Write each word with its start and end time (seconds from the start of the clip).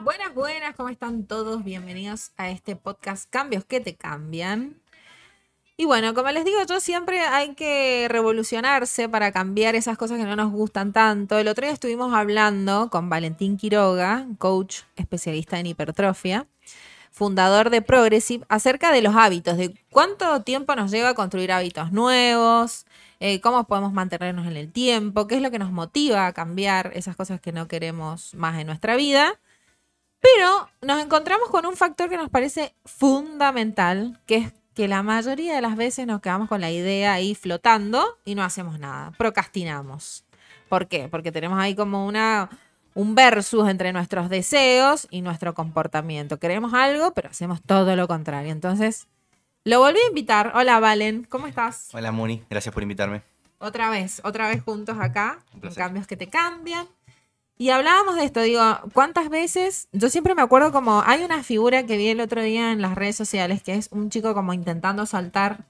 Buenas, 0.00 0.34
buenas, 0.34 0.76
¿cómo 0.76 0.88
están 0.90 1.26
todos? 1.26 1.64
Bienvenidos 1.64 2.32
a 2.36 2.50
este 2.50 2.76
podcast 2.76 3.28
Cambios 3.28 3.64
que 3.64 3.80
te 3.80 3.96
cambian. 3.96 4.80
Y 5.80 5.86
bueno, 5.86 6.12
como 6.12 6.30
les 6.30 6.44
digo, 6.44 6.58
yo 6.68 6.78
siempre 6.78 7.20
hay 7.20 7.54
que 7.54 8.06
revolucionarse 8.10 9.08
para 9.08 9.32
cambiar 9.32 9.74
esas 9.74 9.96
cosas 9.96 10.18
que 10.18 10.24
no 10.24 10.36
nos 10.36 10.52
gustan 10.52 10.92
tanto. 10.92 11.38
El 11.38 11.48
otro 11.48 11.64
día 11.64 11.72
estuvimos 11.72 12.12
hablando 12.12 12.90
con 12.90 13.08
Valentín 13.08 13.56
Quiroga, 13.56 14.26
coach 14.36 14.80
especialista 14.96 15.58
en 15.58 15.64
hipertrofia, 15.64 16.46
fundador 17.10 17.70
de 17.70 17.80
Progressive, 17.80 18.44
acerca 18.50 18.92
de 18.92 19.00
los 19.00 19.16
hábitos, 19.16 19.56
de 19.56 19.74
cuánto 19.90 20.42
tiempo 20.42 20.76
nos 20.76 20.90
lleva 20.90 21.08
a 21.08 21.14
construir 21.14 21.50
hábitos 21.50 21.92
nuevos, 21.92 22.84
eh, 23.18 23.40
cómo 23.40 23.66
podemos 23.66 23.94
mantenernos 23.94 24.46
en 24.46 24.58
el 24.58 24.70
tiempo, 24.70 25.26
qué 25.26 25.36
es 25.36 25.42
lo 25.42 25.50
que 25.50 25.58
nos 25.58 25.72
motiva 25.72 26.26
a 26.26 26.34
cambiar 26.34 26.90
esas 26.94 27.16
cosas 27.16 27.40
que 27.40 27.52
no 27.52 27.68
queremos 27.68 28.34
más 28.34 28.60
en 28.60 28.66
nuestra 28.66 28.96
vida. 28.96 29.40
Pero 30.20 30.68
nos 30.82 31.02
encontramos 31.02 31.48
con 31.48 31.64
un 31.64 31.74
factor 31.74 32.10
que 32.10 32.18
nos 32.18 32.28
parece 32.28 32.74
fundamental, 32.84 34.20
que 34.26 34.36
es 34.36 34.59
que 34.74 34.88
la 34.88 35.02
mayoría 35.02 35.54
de 35.54 35.60
las 35.60 35.76
veces 35.76 36.06
nos 36.06 36.20
quedamos 36.20 36.48
con 36.48 36.60
la 36.60 36.70
idea 36.70 37.12
ahí 37.12 37.34
flotando 37.34 38.18
y 38.24 38.34
no 38.34 38.42
hacemos 38.42 38.78
nada, 38.78 39.12
procrastinamos. 39.18 40.24
¿Por 40.68 40.86
qué? 40.86 41.08
Porque 41.08 41.32
tenemos 41.32 41.58
ahí 41.58 41.74
como 41.74 42.06
una, 42.06 42.48
un 42.94 43.14
versus 43.14 43.68
entre 43.68 43.92
nuestros 43.92 44.28
deseos 44.28 45.08
y 45.10 45.22
nuestro 45.22 45.54
comportamiento. 45.54 46.38
Queremos 46.38 46.74
algo, 46.74 47.12
pero 47.12 47.28
hacemos 47.28 47.60
todo 47.62 47.96
lo 47.96 48.06
contrario. 48.06 48.52
Entonces, 48.52 49.08
lo 49.64 49.80
volví 49.80 49.98
a 49.98 50.08
invitar. 50.08 50.52
Hola, 50.54 50.78
Valen, 50.80 51.24
¿cómo 51.24 51.46
estás? 51.46 51.88
Hola, 51.92 52.12
Moni, 52.12 52.42
gracias 52.48 52.72
por 52.72 52.82
invitarme. 52.82 53.22
Otra 53.58 53.90
vez, 53.90 54.22
otra 54.24 54.48
vez 54.48 54.62
juntos 54.62 54.96
acá, 54.98 55.40
en 55.60 55.74
cambios 55.74 56.06
que 56.06 56.16
te 56.16 56.28
cambian. 56.28 56.86
Y 57.60 57.68
hablábamos 57.68 58.16
de 58.16 58.24
esto, 58.24 58.40
digo, 58.40 58.62
¿cuántas 58.94 59.28
veces? 59.28 59.88
Yo 59.92 60.08
siempre 60.08 60.34
me 60.34 60.40
acuerdo 60.40 60.72
como 60.72 61.02
hay 61.04 61.24
una 61.24 61.42
figura 61.42 61.84
que 61.84 61.98
vi 61.98 62.08
el 62.08 62.22
otro 62.22 62.40
día 62.40 62.72
en 62.72 62.80
las 62.80 62.94
redes 62.94 63.16
sociales 63.16 63.62
que 63.62 63.74
es 63.74 63.90
un 63.92 64.08
chico 64.08 64.32
como 64.32 64.54
intentando 64.54 65.04
saltar 65.04 65.66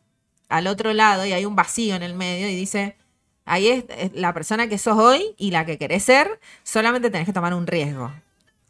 al 0.49 0.69
otro 0.69 0.93
lado 0.93 1.27
y 1.27 1.33
hay 1.33 1.45
un 1.47 1.57
vacío 1.57 1.97
en 1.97 2.05
el 2.05 2.15
medio 2.15 2.49
y 2.49 2.55
dice, 2.55 2.97
ahí 3.45 3.67
es, 3.67 3.85
la 4.15 4.33
persona 4.33 4.69
que 4.69 4.79
sos 4.79 4.97
hoy 4.99 5.35
y 5.37 5.51
la 5.51 5.67
que 5.67 5.79
querés 5.79 6.05
ser, 6.05 6.39
solamente 6.63 7.11
tenés 7.11 7.27
que 7.27 7.33
tomar 7.33 7.55
un 7.55 7.67
riesgo. 7.67 8.13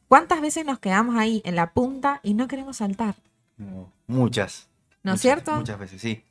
¿Cuántas 0.08 0.40
veces 0.40 0.64
nos 0.64 0.78
quedamos 0.78 1.16
ahí 1.16 1.42
en 1.44 1.56
la 1.56 1.74
punta 1.74 2.20
y 2.22 2.32
no 2.32 2.48
queremos 2.48 2.78
saltar? 2.78 3.16
Muchas. 4.06 4.70
¿No 5.02 5.12
es 5.12 5.20
cierto? 5.20 5.56
Muchas 5.56 5.78
veces, 5.78 6.00
sí. 6.00 6.24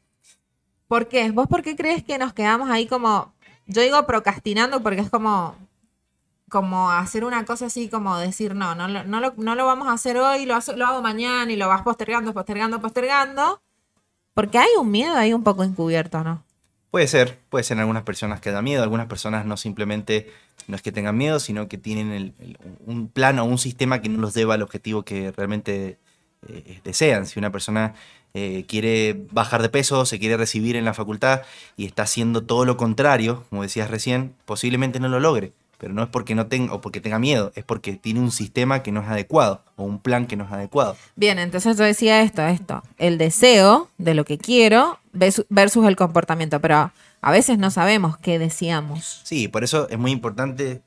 ¿Por 0.87 1.07
qué? 1.07 1.29
¿Vos 1.29 1.45
por 1.45 1.61
qué 1.61 1.75
crees 1.75 2.03
que 2.03 2.17
nos 2.17 2.33
quedamos 2.33 2.67
ahí 2.71 2.87
como, 2.87 3.31
yo 3.67 3.83
digo 3.83 4.07
procrastinando 4.07 4.81
porque 4.81 5.01
es 5.01 5.11
como, 5.11 5.55
como 6.49 6.91
hacer 6.91 7.23
una 7.23 7.45
cosa 7.45 7.67
así, 7.67 7.87
como 7.87 8.17
decir, 8.17 8.55
no, 8.55 8.75
no, 8.75 8.87
no, 8.87 9.19
lo, 9.19 9.33
no 9.37 9.55
lo 9.55 9.65
vamos 9.65 9.87
a 9.87 9.93
hacer 9.93 10.17
hoy, 10.17 10.45
lo, 10.45 10.59
lo 10.75 10.85
hago 10.85 11.01
mañana 11.01 11.51
y 11.51 11.55
lo 11.55 11.67
vas 11.67 11.83
postergando, 11.83 12.33
postergando, 12.33 12.81
postergando. 12.81 13.61
Porque 14.33 14.57
hay 14.57 14.69
un 14.79 14.91
miedo 14.91 15.15
ahí 15.15 15.33
un 15.33 15.43
poco 15.43 15.63
encubierto, 15.63 16.23
¿no? 16.23 16.43
Puede 16.91 17.07
ser, 17.07 17.37
puede 17.49 17.63
ser 17.63 17.75
en 17.77 17.81
algunas 17.81 18.03
personas 18.03 18.41
que 18.41 18.51
da 18.51 18.61
miedo, 18.63 18.81
algunas 18.81 19.05
personas 19.05 19.45
no 19.45 19.57
simplemente, 19.57 20.31
no 20.67 20.75
es 20.75 20.81
que 20.81 20.91
tengan 20.91 21.15
miedo, 21.15 21.39
sino 21.39 21.67
que 21.67 21.77
tienen 21.77 22.33
un 22.85 23.09
plan 23.09 23.37
o 23.37 23.45
un 23.45 23.59
sistema 23.59 24.01
que 24.01 24.09
no 24.09 24.19
los 24.19 24.33
lleva 24.33 24.55
al 24.55 24.63
objetivo 24.63 25.03
que 25.03 25.31
realmente 25.31 25.99
eh, 26.47 26.81
desean. 26.83 27.27
Si 27.27 27.37
una 27.37 27.51
persona 27.51 27.93
eh, 28.33 28.65
quiere 28.67 29.27
bajar 29.31 29.61
de 29.61 29.69
peso, 29.69 30.05
se 30.05 30.17
quiere 30.17 30.35
recibir 30.35 30.75
en 30.75 30.85
la 30.85 30.95
facultad 30.95 31.43
y 31.77 31.85
está 31.85 32.03
haciendo 32.03 32.43
todo 32.43 32.65
lo 32.65 32.75
contrario, 32.75 33.45
como 33.49 33.61
decías 33.61 33.91
recién, 33.91 34.33
posiblemente 34.45 34.99
no 34.99 35.09
lo 35.09 35.19
logre 35.19 35.53
pero 35.79 35.93
no 35.93 36.03
es 36.03 36.09
porque 36.09 36.35
no 36.35 36.47
tenga 36.47 36.73
o 36.73 36.81
porque 36.81 37.01
tenga 37.01 37.17
miedo, 37.17 37.51
es 37.55 37.63
porque 37.63 37.93
tiene 37.93 38.19
un 38.19 38.31
sistema 38.31 38.83
que 38.83 38.91
no 38.91 39.01
es 39.01 39.07
adecuado 39.07 39.63
o 39.77 39.83
un 39.83 39.99
plan 39.99 40.27
que 40.27 40.35
no 40.35 40.43
es 40.43 40.51
adecuado. 40.51 40.95
Bien, 41.15 41.39
entonces 41.39 41.77
yo 41.77 41.85
decía 41.85 42.21
esto, 42.21 42.45
esto, 42.45 42.83
el 42.97 43.17
deseo 43.17 43.89
de 43.97 44.13
lo 44.13 44.25
que 44.25 44.37
quiero 44.37 44.99
versus 45.13 45.87
el 45.87 45.95
comportamiento, 45.95 46.59
pero 46.59 46.91
a 47.21 47.31
veces 47.31 47.57
no 47.57 47.71
sabemos 47.71 48.17
qué 48.17 48.37
deseamos. 48.37 49.21
Sí, 49.23 49.47
por 49.47 49.63
eso 49.63 49.87
es 49.89 49.97
muy 49.97 50.11
importante, 50.11 50.81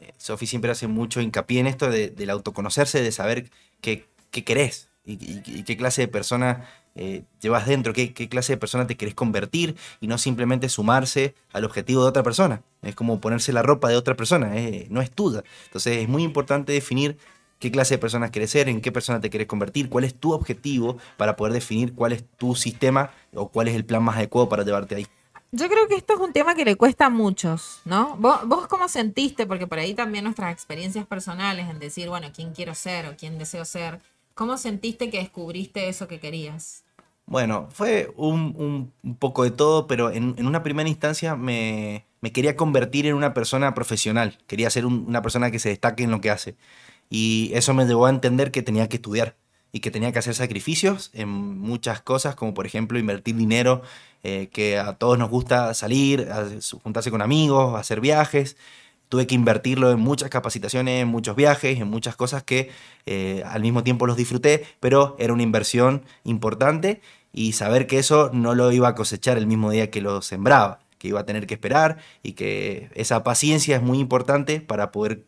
eh, 0.00 0.12
Sofi 0.18 0.46
siempre 0.46 0.72
hace 0.72 0.88
mucho 0.88 1.20
hincapié 1.20 1.60
en 1.60 1.68
esto 1.68 1.88
de, 1.88 2.10
del 2.10 2.30
autoconocerse, 2.30 3.00
de 3.00 3.12
saber 3.12 3.48
qué, 3.80 4.08
qué 4.32 4.42
querés 4.42 4.88
y, 5.06 5.12
y 5.46 5.62
qué 5.62 5.76
clase 5.76 6.02
de 6.02 6.08
persona 6.08 6.68
eh, 6.94 7.24
llevas 7.40 7.66
dentro, 7.66 7.92
qué, 7.92 8.12
clase 8.12 8.52
de 8.54 8.56
persona 8.58 8.86
te 8.86 8.96
querés 8.96 9.14
convertir 9.14 9.76
y 10.00 10.06
no 10.06 10.18
simplemente 10.18 10.68
sumarse 10.68 11.34
al 11.52 11.64
objetivo 11.64 12.02
de 12.02 12.08
otra 12.08 12.22
persona. 12.22 12.62
Es 12.82 12.94
como 12.94 13.20
ponerse 13.20 13.52
la 13.52 13.62
ropa 13.62 13.88
de 13.88 13.96
otra 13.96 14.14
persona, 14.14 14.56
eh, 14.56 14.86
no 14.90 15.00
es 15.00 15.10
tuya. 15.10 15.42
Entonces 15.66 15.98
es 15.98 16.08
muy 16.08 16.22
importante 16.22 16.72
definir 16.72 17.16
qué 17.58 17.70
clase 17.70 17.94
de 17.94 17.98
persona 17.98 18.30
querés 18.30 18.50
ser, 18.50 18.68
en 18.68 18.80
qué 18.80 18.92
persona 18.92 19.20
te 19.20 19.30
querés 19.30 19.46
convertir, 19.46 19.88
cuál 19.88 20.04
es 20.04 20.14
tu 20.14 20.32
objetivo 20.32 20.98
para 21.16 21.36
poder 21.36 21.54
definir 21.54 21.94
cuál 21.94 22.12
es 22.12 22.24
tu 22.36 22.54
sistema 22.54 23.10
o 23.34 23.48
cuál 23.48 23.68
es 23.68 23.74
el 23.74 23.84
plan 23.84 24.02
más 24.02 24.16
adecuado 24.16 24.48
para 24.48 24.64
llevarte 24.64 24.96
ahí. 24.96 25.06
Yo 25.54 25.68
creo 25.68 25.86
que 25.86 25.96
esto 25.96 26.14
es 26.14 26.20
un 26.20 26.32
tema 26.32 26.54
que 26.54 26.64
le 26.64 26.76
cuesta 26.76 27.06
a 27.06 27.10
muchos, 27.10 27.82
¿no? 27.84 28.16
¿Vos, 28.16 28.48
¿Vos, 28.48 28.66
cómo 28.68 28.88
sentiste? 28.88 29.46
Porque 29.46 29.66
por 29.66 29.78
ahí 29.78 29.92
también 29.92 30.24
nuestras 30.24 30.50
experiencias 30.50 31.06
personales 31.06 31.68
en 31.68 31.78
decir, 31.78 32.08
bueno, 32.08 32.28
quién 32.34 32.52
quiero 32.52 32.74
ser 32.74 33.06
o 33.06 33.16
quién 33.18 33.38
deseo 33.38 33.66
ser, 33.66 34.00
¿Cómo 34.34 34.56
sentiste 34.56 35.10
que 35.10 35.18
descubriste 35.18 35.88
eso 35.88 36.08
que 36.08 36.18
querías? 36.18 36.81
Bueno, 37.26 37.68
fue 37.70 38.12
un, 38.16 38.92
poco 39.18 39.44
de 39.44 39.50
todo, 39.50 39.86
pero 39.86 40.10
en, 40.10 40.44
una 40.44 40.62
primera 40.62 40.88
instancia 40.88 41.34
me, 41.36 42.06
quería 42.32 42.56
convertir 42.56 43.06
en 43.06 43.14
una 43.14 43.32
persona 43.34 43.74
profesional. 43.74 44.38
Quería 44.46 44.70
ser 44.70 44.86
una 44.86 45.22
persona 45.22 45.50
que 45.50 45.58
se 45.58 45.70
destaque 45.70 46.02
en 46.04 46.10
lo 46.10 46.20
que 46.20 46.30
hace. 46.30 46.56
Y 47.10 47.50
eso 47.54 47.74
me 47.74 47.86
llevó 47.86 48.06
a 48.06 48.10
entender 48.10 48.50
que 48.50 48.62
tenía 48.62 48.88
que 48.88 48.96
estudiar 48.96 49.36
y 49.72 49.80
que 49.80 49.90
tenía 49.90 50.12
que 50.12 50.18
hacer 50.18 50.34
sacrificios 50.34 51.10
en 51.14 51.28
muchas 51.30 52.02
cosas, 52.02 52.34
como 52.36 52.54
por 52.54 52.66
ejemplo 52.66 52.98
invertir 52.98 53.36
dinero, 53.36 53.82
eh, 54.22 54.48
que 54.52 54.78
a 54.78 54.94
todos 54.94 55.18
nos 55.18 55.30
gusta 55.30 55.72
salir, 55.74 56.28
juntarse 56.82 57.10
con 57.10 57.22
amigos, 57.22 57.78
hacer 57.78 58.00
viajes 58.00 58.56
tuve 59.12 59.26
que 59.26 59.34
invertirlo 59.34 59.90
en 59.90 60.00
muchas 60.00 60.30
capacitaciones, 60.30 61.02
en 61.02 61.08
muchos 61.08 61.36
viajes, 61.36 61.78
en 61.78 61.86
muchas 61.86 62.16
cosas 62.16 62.44
que 62.44 62.70
eh, 63.04 63.42
al 63.44 63.60
mismo 63.60 63.84
tiempo 63.84 64.06
los 64.06 64.16
disfruté, 64.16 64.64
pero 64.80 65.16
era 65.18 65.34
una 65.34 65.42
inversión 65.42 66.02
importante 66.24 67.02
y 67.30 67.52
saber 67.52 67.86
que 67.86 67.98
eso 67.98 68.30
no 68.32 68.54
lo 68.54 68.72
iba 68.72 68.88
a 68.88 68.94
cosechar 68.94 69.36
el 69.36 69.46
mismo 69.46 69.70
día 69.70 69.90
que 69.90 70.00
lo 70.00 70.22
sembraba, 70.22 70.80
que 70.96 71.08
iba 71.08 71.20
a 71.20 71.26
tener 71.26 71.46
que 71.46 71.52
esperar 71.52 71.98
y 72.22 72.32
que 72.32 72.88
esa 72.94 73.22
paciencia 73.22 73.76
es 73.76 73.82
muy 73.82 73.98
importante 73.98 74.62
para 74.62 74.90
poder 74.92 75.26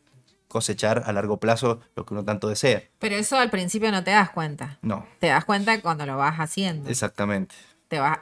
cosechar 0.49 1.03
a 1.05 1.13
largo 1.13 1.39
plazo 1.39 1.81
lo 1.95 2.07
que 2.07 2.15
uno 2.15 2.25
tanto 2.25 2.49
desea. 2.49 2.85
Pero 3.01 3.17
eso 3.17 3.37
al 3.37 3.51
principio 3.51 3.93
no 3.93 4.03
te 4.03 4.13
das 4.13 4.31
cuenta. 4.31 4.79
No. 4.81 5.07
Te 5.19 5.27
das 5.27 5.45
cuenta 5.45 5.79
cuando 5.83 6.07
lo 6.07 6.17
vas 6.17 6.37
haciendo. 6.37 6.89
Exactamente 6.89 7.55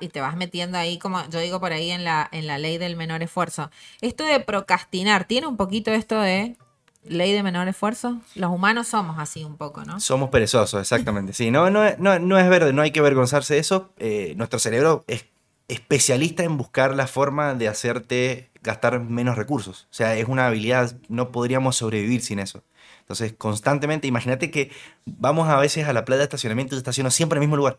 y 0.00 0.08
te 0.08 0.20
vas 0.20 0.36
metiendo 0.36 0.78
ahí, 0.78 0.98
como 0.98 1.26
yo 1.28 1.40
digo 1.40 1.60
por 1.60 1.72
ahí 1.72 1.90
en 1.90 2.04
la, 2.04 2.28
en 2.32 2.46
la 2.46 2.58
ley 2.58 2.78
del 2.78 2.96
menor 2.96 3.22
esfuerzo. 3.22 3.70
Esto 4.00 4.24
de 4.24 4.40
procrastinar, 4.40 5.24
¿tiene 5.24 5.46
un 5.46 5.56
poquito 5.56 5.90
esto 5.90 6.20
de 6.20 6.56
ley 7.04 7.32
de 7.32 7.42
menor 7.42 7.69
esfuerzo? 7.69 8.20
Los 8.34 8.50
humanos 8.50 8.88
somos 8.88 9.19
así 9.19 9.44
un 9.44 9.56
poco, 9.56 9.84
¿no? 9.84 10.00
Somos 10.00 10.30
perezosos, 10.30 10.80
exactamente. 10.80 11.32
Sí, 11.32 11.50
no, 11.50 11.70
no, 11.70 11.84
no, 11.98 12.19
no 12.19 12.38
es 12.38 12.48
verde, 12.48 12.72
no 12.72 12.82
hay 12.82 12.90
que 12.90 13.00
avergonzarse 13.00 13.54
de 13.54 13.60
eso. 13.60 13.92
Eh, 13.98 14.34
nuestro 14.36 14.58
cerebro 14.58 15.04
es 15.06 15.26
especialista 15.69 16.42
en 16.44 16.56
buscar 16.56 16.94
la 16.94 17.06
forma 17.06 17.54
de 17.54 17.68
hacerte 17.68 18.50
gastar 18.62 19.00
menos 19.00 19.36
recursos. 19.36 19.86
O 19.90 19.94
sea, 19.94 20.16
es 20.16 20.28
una 20.28 20.46
habilidad, 20.46 20.96
no 21.08 21.32
podríamos 21.32 21.76
sobrevivir 21.76 22.22
sin 22.22 22.38
eso. 22.38 22.62
Entonces, 23.00 23.34
constantemente, 23.36 24.06
imagínate 24.06 24.50
que 24.50 24.70
vamos 25.04 25.48
a 25.48 25.56
veces 25.56 25.86
a 25.86 25.92
la 25.92 26.04
playa 26.04 26.18
de 26.18 26.25
estacionamiento 26.25 26.75
y 26.75 26.78
estaciono 26.78 27.10
siempre 27.10 27.38
en 27.38 27.42
el 27.42 27.48
mismo 27.48 27.56
lugar. 27.56 27.78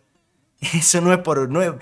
Eso 0.73 1.01
no 1.01 1.11
es 1.13 1.19
por... 1.19 1.49
No, 1.49 1.77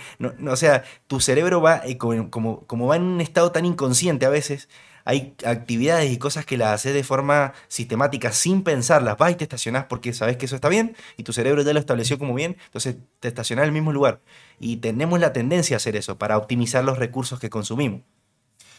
o 0.48 0.56
sea, 0.56 0.84
tu 1.08 1.20
cerebro 1.20 1.62
va, 1.62 1.82
eh, 1.86 1.98
como, 1.98 2.30
como, 2.30 2.88
va 2.88 2.96
en 2.96 3.04
un 3.04 3.22
estado 3.22 3.52
tan 3.52 3.66
inconsciente 3.66 4.26
a 4.26 4.30
veces, 4.30 4.70
hay 5.06 5.36
actividades 5.46 6.12
y 6.12 6.18
cosas 6.18 6.46
que 6.46 6.58
las 6.58 6.70
haces 6.74 6.94
de 6.94 7.04
forma 7.04 7.54
sistemática 7.68 8.32
sin 8.32 8.64
pensarlas. 8.64 9.18
Vas 9.18 9.32
y 9.32 9.36
te 9.36 9.44
estacionás 9.44 9.86
porque 9.86 10.14
sabes 10.14 10.38
que 10.38 10.46
eso 10.46 10.56
está 10.56 10.70
bien 10.70 10.96
y 11.18 11.24
tu 11.24 11.34
cerebro 11.34 11.62
ya 11.64 11.74
lo 11.74 11.80
estableció 11.80 12.18
como 12.20 12.34
bien, 12.34 12.58
entonces 12.66 12.98
te 13.20 13.28
estacionás 13.28 13.64
en 13.64 13.70
el 13.70 13.74
mismo 13.74 13.94
lugar. 13.94 14.22
Y 14.60 14.78
tenemos 14.78 15.20
la 15.20 15.34
tendencia 15.34 15.76
a 15.76 15.78
hacer 15.78 15.96
eso 15.96 16.18
para 16.18 16.38
optimizar 16.38 16.84
los 16.84 16.98
recursos 16.98 17.40
que 17.40 17.50
consumimos. 17.50 18.02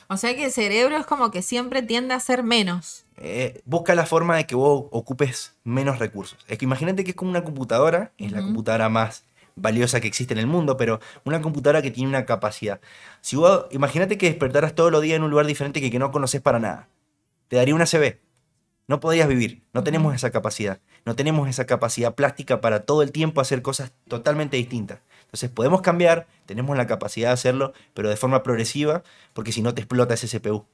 O 0.09 0.17
sea 0.17 0.35
que 0.37 0.45
el 0.45 0.53
cerebro 0.53 0.97
es 0.97 1.07
como 1.07 1.31
que 1.31 1.43
siempre 1.43 1.83
tiende 1.83 2.15
a 2.15 2.19
hacer 2.19 2.43
menos. 2.43 3.07
Eh, 3.17 3.63
busca 3.65 3.95
la 3.95 4.05
forma 4.05 4.37
de 4.37 4.47
que 4.47 4.55
vos 4.55 4.87
ocupes 4.91 5.55
menos 5.65 5.99
recursos. 5.99 6.39
Es 6.49 6.59
que 6.59 6.67
imagínate 6.67 7.05
que 7.05 7.13
es 7.13 7.17
como 7.17 7.31
una 7.31 7.45
computadora, 7.45 8.13
es 8.19 8.31
la 8.31 8.43
computadora 8.43 8.89
más 8.89 9.25
valiosa 9.57 10.01
que 10.01 10.09
existe 10.09 10.35
en 10.35 10.39
el 10.41 10.47
mundo, 10.47 10.77
pero 10.77 11.01
una 11.25 11.41
computadora 11.41 11.83
que 11.83 11.91
tiene 11.91 12.09
una 12.09 12.27
capacidad. 12.27 12.81
Si 13.21 13.37
vos, 13.37 13.67
imagínate 13.71 14.19
que 14.19 14.27
despertaras 14.27 14.75
todos 14.75 14.91
los 14.91 15.03
días 15.03 15.17
en 15.17 15.23
un 15.23 15.31
lugar 15.31 15.47
diferente 15.47 15.81
que, 15.81 15.91
que 15.91 15.99
no 15.99 16.11
conoces 16.11 16.41
para 16.41 16.59
nada. 16.59 16.89
Te 17.49 17.57
daría 17.57 17.75
una 17.75 17.87
CB. 17.87 18.19
No 18.89 19.01
podrías 19.01 19.29
vivir. 19.29 19.63
No 19.73 19.85
tenemos 19.85 20.15
esa 20.15 20.31
capacidad. 20.31 20.81
No 21.05 21.17
tenemos 21.17 21.49
esa 21.49 21.67
capacidad 21.67 22.15
plástica 22.15 22.61
para 22.61 22.85
todo 22.85 23.03
el 23.03 23.13
tiempo 23.13 23.41
hacer 23.41 23.63
cosas 23.63 23.93
totalmente 24.09 24.57
distintas. 24.57 25.01
Entonces 25.25 25.51
podemos 25.51 25.81
cambiar, 25.81 26.27
tenemos 26.47 26.77
la 26.77 26.87
capacidad 26.87 27.29
de 27.29 27.35
hacerlo, 27.35 27.73
pero 27.95 28.09
de 28.11 28.17
forma 28.17 28.43
progresiva, 28.43 29.03
porque 29.33 29.53
si 29.53 29.63
no 29.63 29.73
te 29.75 29.81
explota 29.81 30.15
ese 30.15 30.29
CPU. 30.29 30.67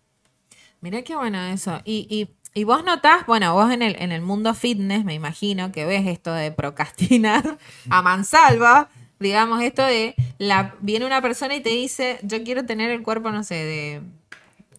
Mirá 0.80 1.02
qué 1.02 1.16
bueno 1.16 1.40
eso. 1.46 1.80
Y, 1.84 2.06
y, 2.10 2.28
y 2.54 2.64
vos 2.64 2.84
notás, 2.84 3.26
bueno, 3.26 3.54
vos 3.54 3.70
en 3.72 3.82
el, 3.82 3.96
en 4.00 4.10
el 4.12 4.22
mundo 4.22 4.54
fitness, 4.54 5.04
me 5.04 5.14
imagino 5.14 5.70
que 5.72 5.84
ves 5.84 6.06
esto 6.06 6.32
de 6.32 6.50
procrastinar 6.52 7.58
a 7.90 8.02
mansalva, 8.02 8.88
digamos, 9.20 9.62
esto 9.62 9.84
de 9.84 10.14
la 10.38 10.74
viene 10.80 11.06
una 11.06 11.20
persona 11.22 11.54
y 11.54 11.60
te 11.60 11.70
dice, 11.70 12.18
yo 12.22 12.42
quiero 12.44 12.64
tener 12.66 12.90
el 12.90 13.02
cuerpo, 13.02 13.30
no 13.30 13.42
sé, 13.44 13.54
de 13.54 14.02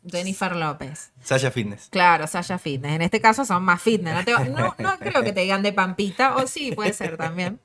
Jennifer 0.09 0.55
López. 0.55 1.11
Sasha 1.21 1.51
Fitness. 1.51 1.87
Claro, 1.89 2.25
Sasha 2.27 2.57
Fitness. 2.57 2.93
En 2.93 3.01
este 3.01 3.19
caso 3.21 3.45
son 3.45 3.63
más 3.63 3.81
fitness. 3.81 4.15
No, 4.15 4.23
te- 4.25 4.49
no- 4.49 4.75
no 4.79 4.97
creo 4.99 5.23
que 5.23 5.33
te 5.33 5.41
digan 5.41 5.61
de 5.61 5.73
Pampita, 5.73 6.35
o 6.37 6.47
sí, 6.47 6.71
puede 6.71 6.93
ser 6.93 7.17
también. 7.17 7.59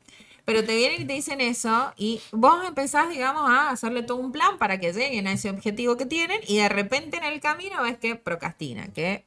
Pero 0.44 0.62
te 0.62 0.76
vienen 0.76 1.02
y 1.02 1.04
te 1.06 1.14
dicen 1.14 1.40
eso 1.40 1.92
y 1.96 2.20
vos 2.32 2.62
empezás, 2.66 3.08
digamos, 3.08 3.48
a 3.48 3.70
hacerle 3.70 4.02
todo 4.02 4.18
un 4.18 4.30
plan 4.30 4.58
para 4.58 4.78
que 4.78 4.92
lleguen 4.92 5.26
a 5.26 5.32
ese 5.32 5.48
objetivo 5.48 5.96
que 5.96 6.04
tienen 6.04 6.38
y 6.46 6.58
de 6.58 6.68
repente 6.68 7.16
en 7.16 7.24
el 7.24 7.40
camino 7.40 7.82
ves 7.82 7.96
que 7.96 8.14
procrastina, 8.16 8.88
que 8.88 9.24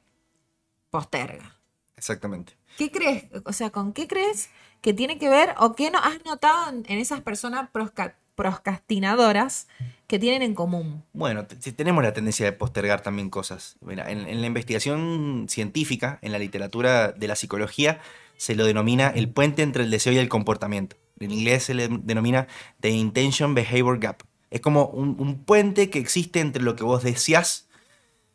posterga. 0.90 1.56
Exactamente. 1.96 2.54
¿Qué 2.76 2.90
crees? 2.90 3.24
O 3.44 3.52
sea, 3.52 3.70
¿con 3.70 3.92
qué 3.92 4.06
crees 4.06 4.50
que 4.80 4.92
tiene 4.94 5.18
que 5.18 5.28
ver 5.28 5.54
o 5.58 5.74
qué 5.74 5.90
no 5.90 5.98
has 5.98 6.24
notado 6.24 6.70
en, 6.70 6.84
en 6.88 6.98
esas 6.98 7.20
personas 7.22 7.68
prosca- 7.72 8.14
procrastinadoras 8.36 9.66
que 10.06 10.18
tienen 10.20 10.42
en 10.42 10.54
común? 10.54 11.04
Bueno, 11.12 11.46
tenemos 11.46 12.04
la 12.04 12.12
tendencia 12.12 12.46
de 12.46 12.52
postergar 12.52 13.00
también 13.00 13.30
cosas. 13.30 13.76
Mira, 13.80 14.10
en, 14.10 14.28
en 14.28 14.40
la 14.40 14.46
investigación 14.46 15.46
científica, 15.48 16.20
en 16.22 16.30
la 16.30 16.38
literatura 16.38 17.10
de 17.10 17.26
la 17.26 17.34
psicología, 17.34 18.00
se 18.36 18.54
lo 18.54 18.64
denomina 18.64 19.08
el 19.08 19.28
puente 19.28 19.62
entre 19.62 19.82
el 19.82 19.90
deseo 19.90 20.12
y 20.12 20.18
el 20.18 20.28
comportamiento. 20.28 20.96
En 21.18 21.32
inglés 21.32 21.64
se 21.64 21.74
le 21.74 21.88
denomina 21.88 22.46
The 22.78 22.90
Intention 22.90 23.54
Behavior 23.54 23.98
Gap. 23.98 24.22
Es 24.50 24.60
como 24.60 24.86
un, 24.86 25.16
un 25.18 25.44
puente 25.44 25.90
que 25.90 25.98
existe 25.98 26.38
entre 26.38 26.62
lo 26.62 26.76
que 26.76 26.84
vos 26.84 27.02
deseas 27.02 27.67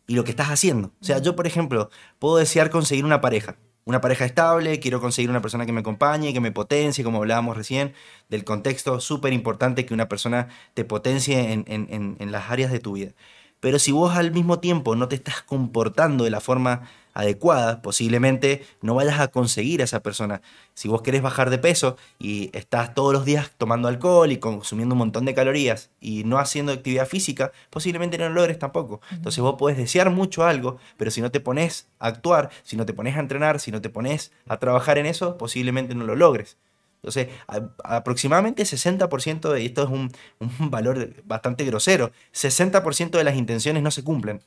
y 0.07 0.15
lo 0.15 0.23
que 0.23 0.31
estás 0.31 0.49
haciendo. 0.49 0.91
O 1.01 1.05
sea, 1.05 1.19
yo, 1.19 1.35
por 1.35 1.47
ejemplo, 1.47 1.89
puedo 2.19 2.37
desear 2.37 2.69
conseguir 2.69 3.05
una 3.05 3.21
pareja. 3.21 3.57
Una 3.85 3.99
pareja 3.99 4.23
estable, 4.25 4.79
quiero 4.79 5.01
conseguir 5.01 5.29
una 5.29 5.41
persona 5.41 5.65
que 5.65 5.73
me 5.73 5.81
acompañe, 5.81 6.31
que 6.31 6.39
me 6.39 6.53
potencie, 6.53 7.03
como 7.03 7.17
hablábamos 7.17 7.57
recién, 7.57 7.93
del 8.29 8.45
contexto 8.45 8.99
súper 9.01 9.33
importante 9.33 9.85
que 9.85 9.93
una 9.93 10.07
persona 10.07 10.47
te 10.73 10.85
potencie 10.85 11.51
en, 11.51 11.65
en- 11.67 11.87
en- 11.89 12.15
en 12.19 12.31
las 12.31 12.49
áreas 12.49 12.71
de 12.71 12.79
tu 12.79 12.93
vida. 12.93 13.11
Pero 13.59 13.79
si 13.79 13.91
vos 13.91 14.15
al 14.15 14.31
mismo 14.31 14.59
tiempo 14.59 14.95
no 14.95 15.07
te 15.09 15.15
estás 15.15 15.41
comportando 15.41 16.23
de 16.23 16.29
la 16.31 16.39
forma 16.39 16.89
adecuada, 17.13 17.81
posiblemente 17.81 18.65
no 18.81 18.95
vayas 18.95 19.19
a 19.19 19.27
conseguir 19.29 19.81
a 19.81 19.85
esa 19.85 20.01
persona. 20.01 20.41
Si 20.73 20.87
vos 20.87 21.01
querés 21.01 21.21
bajar 21.21 21.49
de 21.49 21.57
peso 21.59 21.97
y 22.19 22.49
estás 22.57 22.93
todos 22.95 23.13
los 23.13 23.25
días 23.25 23.51
tomando 23.57 23.87
alcohol 23.87 24.31
y 24.31 24.37
consumiendo 24.37 24.93
un 24.95 24.99
montón 24.99 25.25
de 25.25 25.33
calorías 25.33 25.91
y 26.01 26.23
no 26.23 26.39
haciendo 26.39 26.71
actividad 26.71 27.07
física, 27.07 27.51
posiblemente 27.69 28.17
no 28.17 28.27
lo 28.29 28.35
logres 28.35 28.57
tampoco. 28.59 29.01
Entonces 29.11 29.41
vos 29.41 29.55
podés 29.57 29.77
desear 29.77 30.09
mucho 30.09 30.45
algo, 30.45 30.77
pero 30.97 31.11
si 31.11 31.21
no 31.21 31.31
te 31.31 31.39
pones 31.39 31.87
a 31.99 32.07
actuar, 32.07 32.49
si 32.63 32.75
no 32.77 32.85
te 32.85 32.93
pones 32.93 33.15
a 33.15 33.19
entrenar, 33.19 33.59
si 33.59 33.71
no 33.71 33.81
te 33.81 33.89
pones 33.89 34.31
a 34.47 34.57
trabajar 34.57 34.97
en 34.97 35.05
eso, 35.05 35.37
posiblemente 35.37 35.95
no 35.95 36.05
lo 36.05 36.15
logres. 36.15 36.57
Entonces, 37.03 37.27
a- 37.47 37.97
aproximadamente 37.97 38.63
60% 38.65 39.51
de 39.51 39.61
y 39.61 39.65
esto 39.67 39.83
es 39.83 39.89
un, 39.89 40.09
un 40.39 40.71
valor 40.71 41.13
bastante 41.25 41.65
grosero, 41.65 42.11
60% 42.31 43.17
de 43.17 43.23
las 43.25 43.35
intenciones 43.35 43.83
no 43.83 43.91
se 43.91 44.03
cumplen. 44.03 44.41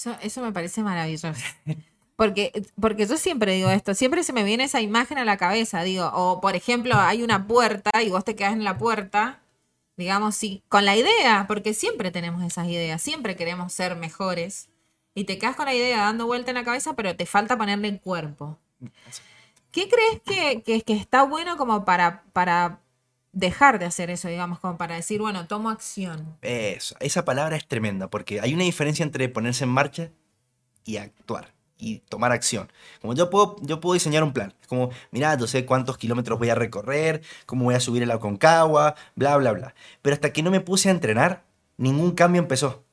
Eso, 0.00 0.16
eso 0.22 0.40
me 0.40 0.50
parece 0.50 0.82
maravilloso. 0.82 1.28
Porque, 2.16 2.52
porque 2.80 3.06
yo 3.06 3.18
siempre 3.18 3.52
digo 3.52 3.68
esto, 3.68 3.94
siempre 3.94 4.22
se 4.24 4.32
me 4.32 4.44
viene 4.44 4.64
esa 4.64 4.80
imagen 4.80 5.18
a 5.18 5.26
la 5.26 5.36
cabeza, 5.36 5.82
digo, 5.82 6.10
o 6.14 6.40
por 6.40 6.56
ejemplo, 6.56 6.94
hay 6.94 7.22
una 7.22 7.46
puerta 7.46 7.90
y 8.02 8.08
vos 8.08 8.24
te 8.24 8.34
quedas 8.34 8.52
en 8.52 8.64
la 8.64 8.78
puerta, 8.78 9.40
digamos, 9.96 10.36
sí, 10.36 10.62
con 10.68 10.86
la 10.86 10.96
idea, 10.96 11.44
porque 11.48 11.74
siempre 11.74 12.10
tenemos 12.10 12.42
esas 12.42 12.68
ideas, 12.68 13.00
siempre 13.00 13.36
queremos 13.36 13.72
ser 13.74 13.96
mejores, 13.96 14.68
y 15.14 15.24
te 15.24 15.38
quedas 15.38 15.56
con 15.56 15.66
la 15.66 15.74
idea 15.74 15.98
dando 16.00 16.26
vuelta 16.26 16.50
en 16.50 16.56
la 16.56 16.64
cabeza, 16.64 16.94
pero 16.94 17.14
te 17.16 17.26
falta 17.26 17.58
ponerle 17.58 17.88
el 17.88 18.00
cuerpo. 18.00 18.58
¿Qué 19.70 19.88
crees 19.88 20.20
que, 20.24 20.62
que, 20.62 20.80
que 20.82 20.94
está 20.94 21.24
bueno 21.24 21.56
como 21.58 21.84
para, 21.84 22.22
para 22.32 22.80
dejar 23.32 23.78
de 23.78 23.86
hacer 23.86 24.10
eso, 24.10 24.28
digamos, 24.28 24.58
como 24.58 24.76
para 24.76 24.96
decir, 24.96 25.20
bueno, 25.20 25.46
tomo 25.46 25.70
acción? 25.70 26.36
Eso, 26.42 26.96
esa 27.00 27.24
palabra 27.24 27.56
es 27.56 27.66
tremenda, 27.66 28.08
porque 28.08 28.40
hay 28.40 28.54
una 28.54 28.64
diferencia 28.64 29.02
entre 29.02 29.28
ponerse 29.28 29.64
en 29.64 29.70
marcha 29.70 30.10
y 30.84 30.96
actuar 30.96 31.52
y 31.80 32.00
tomar 32.00 32.32
acción. 32.32 32.70
Como 33.00 33.14
yo 33.14 33.30
puedo, 33.30 33.56
yo 33.62 33.80
puedo 33.80 33.94
diseñar 33.94 34.22
un 34.22 34.32
plan. 34.32 34.54
Es 34.60 34.68
como, 34.68 34.90
mira, 35.10 35.36
yo 35.36 35.46
sé 35.46 35.64
cuántos 35.64 35.96
kilómetros 35.96 36.38
voy 36.38 36.50
a 36.50 36.54
recorrer, 36.54 37.22
cómo 37.46 37.64
voy 37.64 37.74
a 37.74 37.80
subir 37.80 38.02
el 38.02 38.10
Aconcagua, 38.10 38.94
bla, 39.16 39.36
bla, 39.36 39.52
bla. 39.52 39.74
Pero 40.02 40.14
hasta 40.14 40.32
que 40.32 40.42
no 40.42 40.50
me 40.50 40.60
puse 40.60 40.88
a 40.88 40.92
entrenar, 40.92 41.44
ningún 41.76 42.12
cambio 42.12 42.42
empezó. 42.42 42.84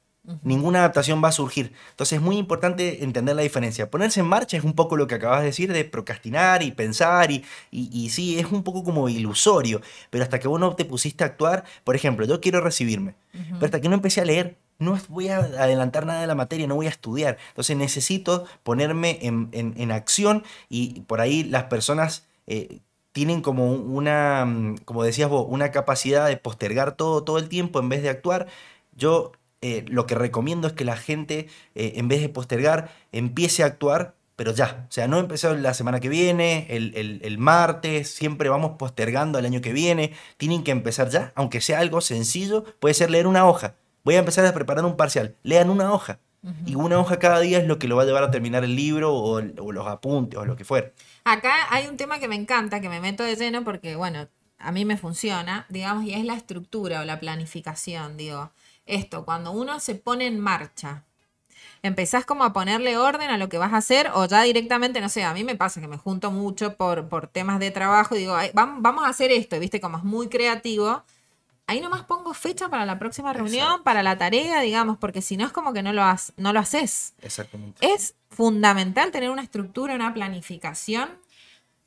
Ninguna 0.44 0.80
adaptación 0.80 1.24
va 1.24 1.30
a 1.30 1.32
surgir. 1.32 1.72
Entonces 1.92 2.18
es 2.18 2.22
muy 2.22 2.38
importante 2.38 3.04
entender 3.04 3.36
la 3.36 3.42
diferencia. 3.44 3.90
Ponerse 3.90 4.20
en 4.20 4.26
marcha 4.28 4.58
es 4.58 4.64
un 4.64 4.74
poco 4.74 4.98
lo 4.98 5.08
que 5.08 5.16
acabas 5.16 5.40
de 5.40 5.46
decir 5.48 5.72
de 5.72 5.86
procrastinar 5.86 6.64
y 6.64 6.72
pensar 6.72 7.32
y, 7.32 7.46
y, 7.72 7.90
y 7.92 8.10
sí, 8.10 8.38
es 8.40 8.46
un 8.52 8.64
poco 8.64 8.84
como 8.84 9.08
ilusorio. 9.10 9.82
Pero 10.10 10.24
hasta 10.24 10.40
que 10.40 10.48
vos 10.48 10.60
no 10.60 10.76
te 10.76 10.84
pusiste 10.86 11.24
a 11.24 11.28
actuar, 11.28 11.64
por 11.84 11.96
ejemplo, 11.96 12.26
yo 12.26 12.42
quiero 12.42 12.60
recibirme. 12.62 13.16
Pero 13.32 13.66
hasta 13.66 13.80
que 13.82 13.88
no 13.88 13.96
empecé 13.96 14.20
a 14.22 14.26
leer, 14.26 14.58
no 14.80 15.00
voy 15.10 15.30
a 15.30 15.38
adelantar 15.38 16.06
nada 16.06 16.22
de 16.22 16.28
la 16.28 16.36
materia, 16.36 16.68
no 16.68 16.76
voy 16.76 16.88
a 16.88 16.90
estudiar. 16.90 17.38
Entonces 17.50 17.78
necesito 17.78 18.46
ponerme 18.64 19.20
en, 19.22 19.50
en- 19.54 19.74
en 19.78 19.92
acción 19.92 20.44
y 20.70 21.02
por 21.02 21.22
ahí 21.22 21.44
las 21.44 21.64
personas 21.66 22.26
eh, 22.48 22.80
tienen 23.12 23.42
como 23.42 23.72
una, 23.72 24.46
mm, 24.46 24.78
como 24.86 25.04
decías 25.04 25.30
vos, 25.30 25.46
una 25.50 25.72
capacidad 25.72 26.28
de 26.28 26.38
postergar 26.38 26.96
todo, 26.96 27.24
todo 27.24 27.38
el 27.38 27.48
tiempo 27.50 27.80
en 27.80 27.90
vez 27.90 28.04
de 28.04 28.10
actuar. 28.10 28.48
Yo 28.96 29.32
eh, 29.62 29.86
lo 29.88 30.06
que 30.06 30.16
recomiendo 30.16 30.68
es 30.68 30.74
que 30.74 30.86
la 30.86 30.98
gente, 30.98 31.48
eh, 31.76 31.94
en 31.96 32.08
vez 32.08 32.22
de 32.22 32.30
postergar, 32.30 32.92
empiece 33.12 33.64
a 33.64 33.68
actuar, 33.68 34.16
pero 34.36 34.54
ya. 34.54 34.86
O 34.88 34.92
sea, 34.92 35.08
no 35.08 35.18
empezó 35.18 35.56
la 35.56 35.74
semana 35.74 36.00
que 36.00 36.10
viene, 36.10 36.68
el, 36.70 36.94
el- 36.96 37.22
el 37.24 37.38
martes, 37.40 38.10
siempre 38.14 38.50
vamos 38.50 38.74
postergando 38.78 39.40
al 39.40 39.46
año 39.46 39.62
que 39.62 39.74
viene. 39.74 40.14
Tienen 40.38 40.64
que 40.64 40.72
empezar 40.72 41.10
ya, 41.10 41.32
aunque 41.36 41.60
sea 41.62 41.80
algo 41.80 42.02
sencillo, 42.02 42.64
puede 42.80 42.94
ser 42.94 43.10
leer 43.10 43.26
una 43.26 43.48
hoja. 43.48 43.74
Voy 44.04 44.16
a 44.16 44.20
empezar 44.20 44.46
a 44.46 44.54
preparar 44.54 44.86
un 44.86 44.96
parcial. 44.96 45.36
Lean 45.44 45.70
una 45.70 45.92
hoja. 45.92 46.20
Y 46.66 46.76
una 46.76 46.98
hoja 47.00 47.20
cada 47.20 47.40
día 47.42 47.58
es 47.58 47.66
lo 47.68 47.78
que 47.78 47.90
lo 47.90 47.98
va 47.98 48.04
a 48.04 48.06
llevar 48.06 48.24
a 48.24 48.32
terminar 48.32 48.64
el 48.64 48.74
libro 48.76 49.14
o, 49.14 49.42
o 49.42 49.72
los 49.74 49.88
apuntes 49.88 50.40
o 50.40 50.46
lo 50.46 50.56
que 50.56 50.64
fuera. 50.64 50.92
Acá 51.26 51.52
hay 51.72 51.88
un 51.88 51.98
tema 51.98 52.20
que 52.20 52.30
me 52.30 52.36
encanta, 52.36 52.80
que 52.80 52.88
me 52.88 53.02
meto 53.02 53.24
de 53.24 53.36
lleno 53.36 53.66
porque, 53.66 53.98
bueno, 53.98 54.30
a 54.60 54.72
mí 54.72 54.86
me 54.86 54.96
funciona, 54.98 55.66
digamos, 55.68 56.06
y 56.06 56.14
es 56.14 56.24
la 56.24 56.36
estructura 56.36 57.02
o 57.02 57.06
la 57.06 57.20
planificación, 57.20 58.16
digo. 58.16 58.52
Esto, 58.88 59.26
cuando 59.26 59.52
uno 59.52 59.80
se 59.80 59.96
pone 59.96 60.26
en 60.28 60.40
marcha, 60.40 61.04
empezás 61.84 62.26
como 62.26 62.44
a 62.44 62.54
ponerle 62.54 62.98
orden 62.98 63.30
a 63.30 63.38
lo 63.38 63.50
que 63.50 63.58
vas 63.58 63.74
a 63.74 63.78
hacer 63.78 64.10
o 64.14 64.26
ya 64.26 64.42
directamente, 64.42 65.02
no 65.02 65.10
sé, 65.10 65.24
a 65.24 65.34
mí 65.34 65.44
me 65.44 65.56
pasa 65.56 65.80
que 65.82 65.88
me 65.88 65.98
junto 65.98 66.32
mucho 66.32 66.76
por, 66.76 67.08
por 67.10 67.28
temas 67.28 67.60
de 67.60 67.72
trabajo 67.72 68.16
y 68.16 68.20
digo, 68.20 68.36
"Ay, 68.36 68.50
vam- 68.54 68.78
vamos 68.80 69.06
a 69.06 69.10
hacer 69.10 69.32
esto, 69.32 69.56
y 69.56 69.60
viste, 69.60 69.80
como 69.80 69.98
es 69.98 70.04
muy 70.04 70.28
creativo. 70.30 71.04
Ahí 71.70 71.82
nomás 71.82 72.04
pongo 72.06 72.34
fecha 72.34 72.70
para 72.70 72.86
la 72.86 72.98
próxima 72.98 73.34
reunión, 73.34 73.64
Exacto. 73.66 73.84
para 73.84 74.02
la 74.02 74.18
tarea, 74.18 74.62
digamos, 74.62 74.98
porque 74.98 75.22
si 75.22 75.36
no 75.36 75.46
es 75.46 75.52
como 75.52 75.74
que 75.74 75.84
no 75.84 75.92
lo, 75.92 76.02
has- 76.02 76.32
no 76.38 76.54
lo 76.54 76.60
haces. 76.62 77.14
Exactamente. 77.22 77.86
Es 77.86 78.16
fundamental 78.30 79.12
tener 79.12 79.30
una 79.30 79.42
estructura, 79.44 79.94
una 79.94 80.14
planificación. 80.14 81.10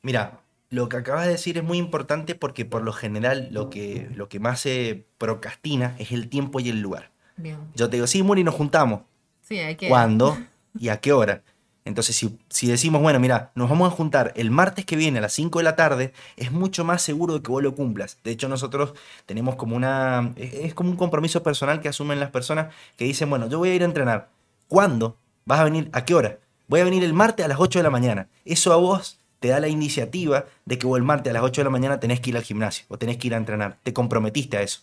Mira, 0.03 0.39
lo 0.71 0.87
que 0.87 0.97
acabas 0.97 1.25
de 1.25 1.33
decir 1.33 1.57
es 1.57 1.63
muy 1.63 1.77
importante 1.77 2.33
porque 2.33 2.63
por 2.65 2.81
lo 2.81 2.93
general 2.93 3.49
lo 3.51 3.69
que, 3.69 4.09
lo 4.15 4.29
que 4.29 4.39
más 4.39 4.61
se 4.61 5.05
procrastina 5.17 5.95
es 5.99 6.13
el 6.13 6.29
tiempo 6.29 6.61
y 6.61 6.69
el 6.69 6.81
lugar. 6.81 7.11
Bien. 7.35 7.57
Yo 7.75 7.89
te 7.89 7.97
digo, 7.97 8.07
sí, 8.07 8.23
Muri, 8.23 8.43
nos 8.43 8.55
juntamos. 8.55 9.01
Sí, 9.41 9.59
hay 9.59 9.75
que. 9.75 9.89
¿Cuándo 9.89 10.37
y 10.79 10.87
a 10.87 10.97
qué 11.01 11.11
hora? 11.11 11.43
Entonces, 11.83 12.15
si, 12.15 12.39
si 12.49 12.67
decimos, 12.67 13.01
bueno, 13.01 13.19
mira, 13.19 13.51
nos 13.53 13.69
vamos 13.69 13.91
a 13.91 13.95
juntar 13.95 14.31
el 14.37 14.49
martes 14.49 14.85
que 14.85 14.95
viene 14.95 15.19
a 15.19 15.21
las 15.21 15.33
5 15.33 15.59
de 15.59 15.63
la 15.63 15.75
tarde, 15.75 16.13
es 16.37 16.53
mucho 16.53 16.85
más 16.85 17.01
seguro 17.01 17.33
de 17.33 17.41
que 17.41 17.51
vos 17.51 17.61
lo 17.61 17.75
cumplas. 17.75 18.19
De 18.23 18.31
hecho, 18.31 18.47
nosotros 18.47 18.93
tenemos 19.25 19.55
como 19.55 19.75
una. 19.75 20.31
Es, 20.37 20.73
como 20.73 20.89
un 20.89 20.95
compromiso 20.95 21.43
personal 21.43 21.81
que 21.81 21.89
asumen 21.89 22.19
las 22.19 22.29
personas 22.29 22.73
que 22.95 23.03
dicen, 23.03 23.29
bueno, 23.29 23.49
yo 23.49 23.57
voy 23.57 23.69
a 23.69 23.75
ir 23.75 23.81
a 23.81 23.85
entrenar. 23.85 24.29
¿Cuándo? 24.69 25.17
¿Vas 25.43 25.59
a 25.59 25.63
venir? 25.65 25.89
¿A 25.91 26.05
qué 26.05 26.15
hora? 26.15 26.37
Voy 26.67 26.79
a 26.79 26.85
venir 26.85 27.03
el 27.03 27.13
martes 27.13 27.43
a 27.43 27.49
las 27.49 27.59
8 27.59 27.79
de 27.79 27.83
la 27.83 27.89
mañana. 27.89 28.29
Eso 28.45 28.71
a 28.71 28.77
vos 28.77 29.20
te 29.41 29.49
da 29.49 29.59
la 29.59 29.67
iniciativa 29.67 30.45
de 30.65 30.77
que 30.77 30.85
vos 30.87 30.97
el 30.97 31.03
martes 31.03 31.31
a 31.31 31.33
las 31.33 31.43
8 31.43 31.61
de 31.61 31.65
la 31.65 31.69
mañana 31.71 31.99
tenés 31.99 32.19
que 32.21 32.29
ir 32.29 32.37
al 32.37 32.43
gimnasio 32.43 32.85
o 32.87 32.97
tenés 32.97 33.17
que 33.17 33.27
ir 33.27 33.33
a 33.33 33.37
entrenar. 33.37 33.77
Te 33.83 33.91
comprometiste 33.91 34.55
a 34.55 34.61
eso. 34.61 34.81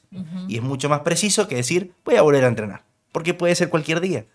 Y 0.48 0.56
es 0.56 0.62
mucho 0.62 0.88
más 0.90 1.00
preciso 1.00 1.48
que 1.48 1.54
decir, 1.54 1.92
voy 2.04 2.16
a 2.16 2.22
volver 2.22 2.44
a 2.44 2.48
entrenar. 2.48 2.82
Porque 3.12 3.32
puede 3.34 3.54
ser 3.54 3.70
cualquier 3.70 4.00
día. 4.00 4.26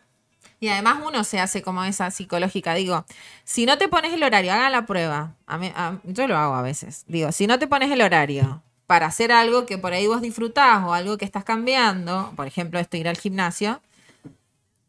Y 0.61 0.69
además 0.69 0.99
uno 1.05 1.25
se 1.25 1.39
hace 1.41 1.61
como 1.61 1.83
esa 1.83 2.09
psicológica. 2.09 2.73
Digo, 2.73 3.05
si 3.43 3.65
no 3.65 3.77
te 3.77 3.89
pones 3.89 4.13
el 4.13 4.23
horario, 4.23 4.53
hagan 4.53 4.71
la 4.71 4.85
prueba. 4.85 5.33
A 5.45 5.57
mí- 5.57 5.73
a- 5.75 5.97
yo 6.05 6.25
lo 6.27 6.37
hago 6.37 6.55
a 6.55 6.61
veces. 6.61 7.03
Digo, 7.07 7.31
si 7.33 7.45
no 7.45 7.59
te 7.59 7.67
pones 7.67 7.91
el 7.91 8.01
horario 8.01 8.63
para 8.87 9.07
hacer 9.07 9.33
algo 9.33 9.65
que 9.65 9.77
por 9.77 9.91
ahí 9.91 10.07
vos 10.07 10.21
disfrutás 10.21 10.83
o 10.85 10.93
algo 10.93 11.17
que 11.17 11.25
estás 11.25 11.43
cambiando, 11.43 12.31
por 12.37 12.47
ejemplo, 12.47 12.79
esto 12.79 12.95
ir 12.95 13.09
al 13.09 13.17
gimnasio, 13.17 13.81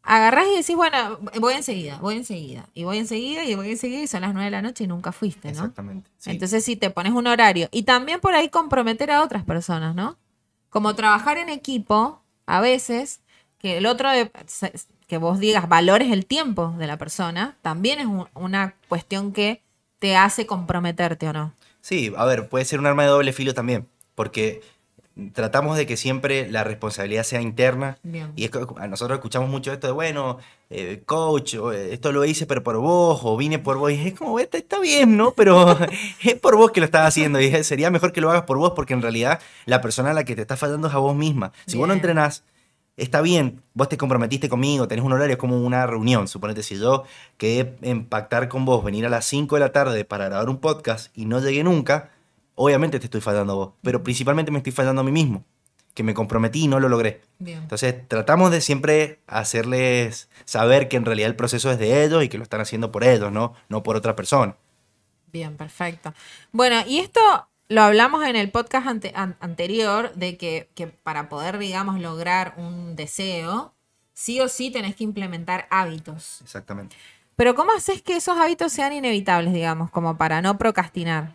agarrás 0.05 0.45
y 0.53 0.57
decís, 0.57 0.75
bueno, 0.75 1.19
voy 1.39 1.55
enseguida, 1.55 1.97
voy 1.99 2.15
enseguida, 2.15 2.69
y 2.73 2.83
voy 2.83 2.97
enseguida, 2.99 3.43
y 3.43 3.55
voy 3.55 3.71
enseguida, 3.71 4.01
y 4.01 4.07
son 4.07 4.21
las 4.21 4.33
nueve 4.33 4.45
de 4.45 4.51
la 4.51 4.61
noche 4.61 4.83
y 4.83 4.87
nunca 4.87 5.11
fuiste, 5.11 5.47
¿no? 5.49 5.53
Exactamente. 5.53 6.09
sí. 6.17 6.31
Entonces, 6.31 6.63
si 6.63 6.75
te 6.75 6.89
pones 6.89 7.13
un 7.13 7.27
horario. 7.27 7.67
Y 7.71 7.83
también 7.83 8.19
por 8.21 8.33
ahí 8.35 8.49
comprometer 8.49 9.11
a 9.11 9.23
otras 9.23 9.43
personas, 9.43 9.95
¿no? 9.95 10.17
Como 10.69 10.95
trabajar 10.95 11.37
en 11.37 11.49
equipo, 11.49 12.21
a 12.45 12.61
veces, 12.61 13.21
que 13.57 13.77
el 13.77 13.85
otro, 13.87 14.09
de- 14.11 14.31
que 15.07 15.17
vos 15.17 15.39
digas, 15.39 15.67
valores 15.69 16.11
el 16.11 16.25
tiempo 16.25 16.73
de 16.77 16.87
la 16.87 16.97
persona, 16.97 17.57
también 17.61 17.99
es 17.99 18.05
un- 18.05 18.27
una 18.35 18.75
cuestión 18.89 19.31
que 19.33 19.61
te 19.99 20.15
hace 20.15 20.45
comprometerte 20.45 21.27
o 21.29 21.33
no. 21.33 21.53
Sí, 21.81 22.13
a 22.17 22.25
ver, 22.25 22.49
puede 22.49 22.65
ser 22.65 22.79
un 22.79 22.85
arma 22.87 23.03
de 23.03 23.09
doble 23.09 23.33
filo 23.33 23.53
también, 23.53 23.87
porque 24.15 24.61
tratamos 25.33 25.77
de 25.77 25.85
que 25.85 25.97
siempre 25.97 26.49
la 26.51 26.63
responsabilidad 26.63 27.23
sea 27.23 27.41
interna. 27.41 27.97
Bien. 28.03 28.31
Y 28.35 28.45
es 28.45 28.51
nosotros 28.89 29.17
escuchamos 29.17 29.49
mucho 29.49 29.71
esto 29.71 29.87
de, 29.87 29.93
bueno, 29.93 30.37
eh, 30.69 31.03
coach, 31.05 31.55
eh, 31.55 31.93
esto 31.93 32.11
lo 32.11 32.25
hice 32.25 32.45
pero 32.45 32.63
por 32.63 32.77
vos, 32.77 33.21
o 33.23 33.37
vine 33.37 33.59
por 33.59 33.77
vos. 33.77 33.91
Y 33.91 34.07
es 34.07 34.13
como, 34.13 34.39
está, 34.39 34.57
está 34.57 34.79
bien, 34.79 35.15
¿no? 35.17 35.31
Pero 35.31 35.77
es 36.23 36.35
por 36.35 36.57
vos 36.57 36.71
que 36.71 36.81
lo 36.81 36.85
estás 36.85 37.07
haciendo. 37.07 37.39
Y 37.39 37.45
es- 37.45 37.67
sería 37.67 37.89
mejor 37.91 38.11
que 38.11 38.21
lo 38.21 38.29
hagas 38.29 38.43
por 38.43 38.57
vos, 38.57 38.73
porque 38.75 38.93
en 38.93 39.01
realidad 39.01 39.39
la 39.65 39.81
persona 39.81 40.11
a 40.11 40.13
la 40.13 40.23
que 40.25 40.35
te 40.35 40.41
está 40.41 40.57
fallando 40.57 40.87
es 40.87 40.93
a 40.93 40.97
vos 40.97 41.15
misma. 41.15 41.51
Si 41.65 41.77
vos 41.77 41.87
no 41.87 41.93
entrenás, 41.93 42.43
está 42.97 43.21
bien, 43.21 43.61
vos 43.73 43.89
te 43.89 43.97
comprometiste 43.97 44.47
conmigo, 44.49 44.87
tenés 44.87 45.03
un 45.05 45.11
horario, 45.13 45.33
es 45.33 45.39
como 45.39 45.61
una 45.61 45.85
reunión. 45.87 46.27
Suponete, 46.27 46.63
si 46.63 46.77
yo 46.77 47.03
quedé 47.37 47.75
en 47.81 48.05
pactar 48.05 48.47
con 48.49 48.65
vos, 48.65 48.83
venir 48.83 49.05
a 49.05 49.09
las 49.09 49.25
5 49.25 49.55
de 49.55 49.59
la 49.61 49.71
tarde 49.71 50.05
para 50.05 50.25
grabar 50.25 50.49
un 50.49 50.57
podcast 50.57 51.09
y 51.17 51.25
no 51.25 51.39
llegué 51.41 51.63
nunca, 51.63 52.09
obviamente 52.55 52.99
te 52.99 53.05
estoy 53.05 53.21
fallando 53.21 53.53
a 53.53 53.55
vos. 53.55 53.73
Pero 53.81 54.03
principalmente 54.03 54.51
me 54.51 54.57
estoy 54.59 54.71
fallando 54.73 55.01
a 55.01 55.03
mí 55.03 55.11
mismo, 55.11 55.43
que 55.93 56.03
me 56.03 56.13
comprometí 56.13 56.63
y 56.63 56.67
no 56.67 56.79
lo 56.79 56.89
logré. 56.89 57.21
Bien. 57.39 57.59
Entonces 57.59 58.07
tratamos 58.07 58.51
de 58.51 58.61
siempre 58.61 59.19
hacerles 59.27 60.29
saber 60.45 60.87
que 60.89 60.97
en 60.97 61.05
realidad 61.05 61.29
el 61.29 61.35
proceso 61.35 61.71
es 61.71 61.79
de 61.79 62.03
ellos 62.03 62.23
y 62.23 62.29
que 62.29 62.37
lo 62.37 62.43
están 62.43 62.61
haciendo 62.61 62.91
por 62.91 63.03
ellos, 63.03 63.31
no, 63.31 63.53
no 63.69 63.83
por 63.83 63.95
otra 63.95 64.15
persona. 64.15 64.55
Bien, 65.31 65.55
perfecto. 65.57 66.13
Bueno, 66.51 66.81
y 66.87 66.99
esto 66.99 67.19
lo 67.67 67.81
hablamos 67.81 68.23
en 68.25 68.35
el 68.35 68.51
podcast 68.51 68.87
ante- 68.87 69.11
an- 69.15 69.35
anterior, 69.39 70.13
de 70.15 70.37
que, 70.37 70.69
que 70.75 70.87
para 70.87 71.29
poder, 71.29 71.57
digamos, 71.57 71.99
lograr 71.99 72.53
un 72.57 72.95
deseo, 72.95 73.73
sí 74.13 74.39
o 74.39 74.47
sí 74.47 74.71
tenés 74.71 74.95
que 74.95 75.03
implementar 75.03 75.67
hábitos. 75.71 76.41
Exactamente. 76.41 76.95
Pero 77.35 77.53
¿cómo 77.53 77.73
haces 77.73 78.01
que 78.01 78.15
esos 78.15 78.37
hábitos 78.37 78.71
sean 78.71 78.93
inevitables, 78.93 79.53
digamos, 79.53 79.91
como 79.91 80.17
para 80.17 80.41
no 80.41 80.57
procrastinar? 80.57 81.33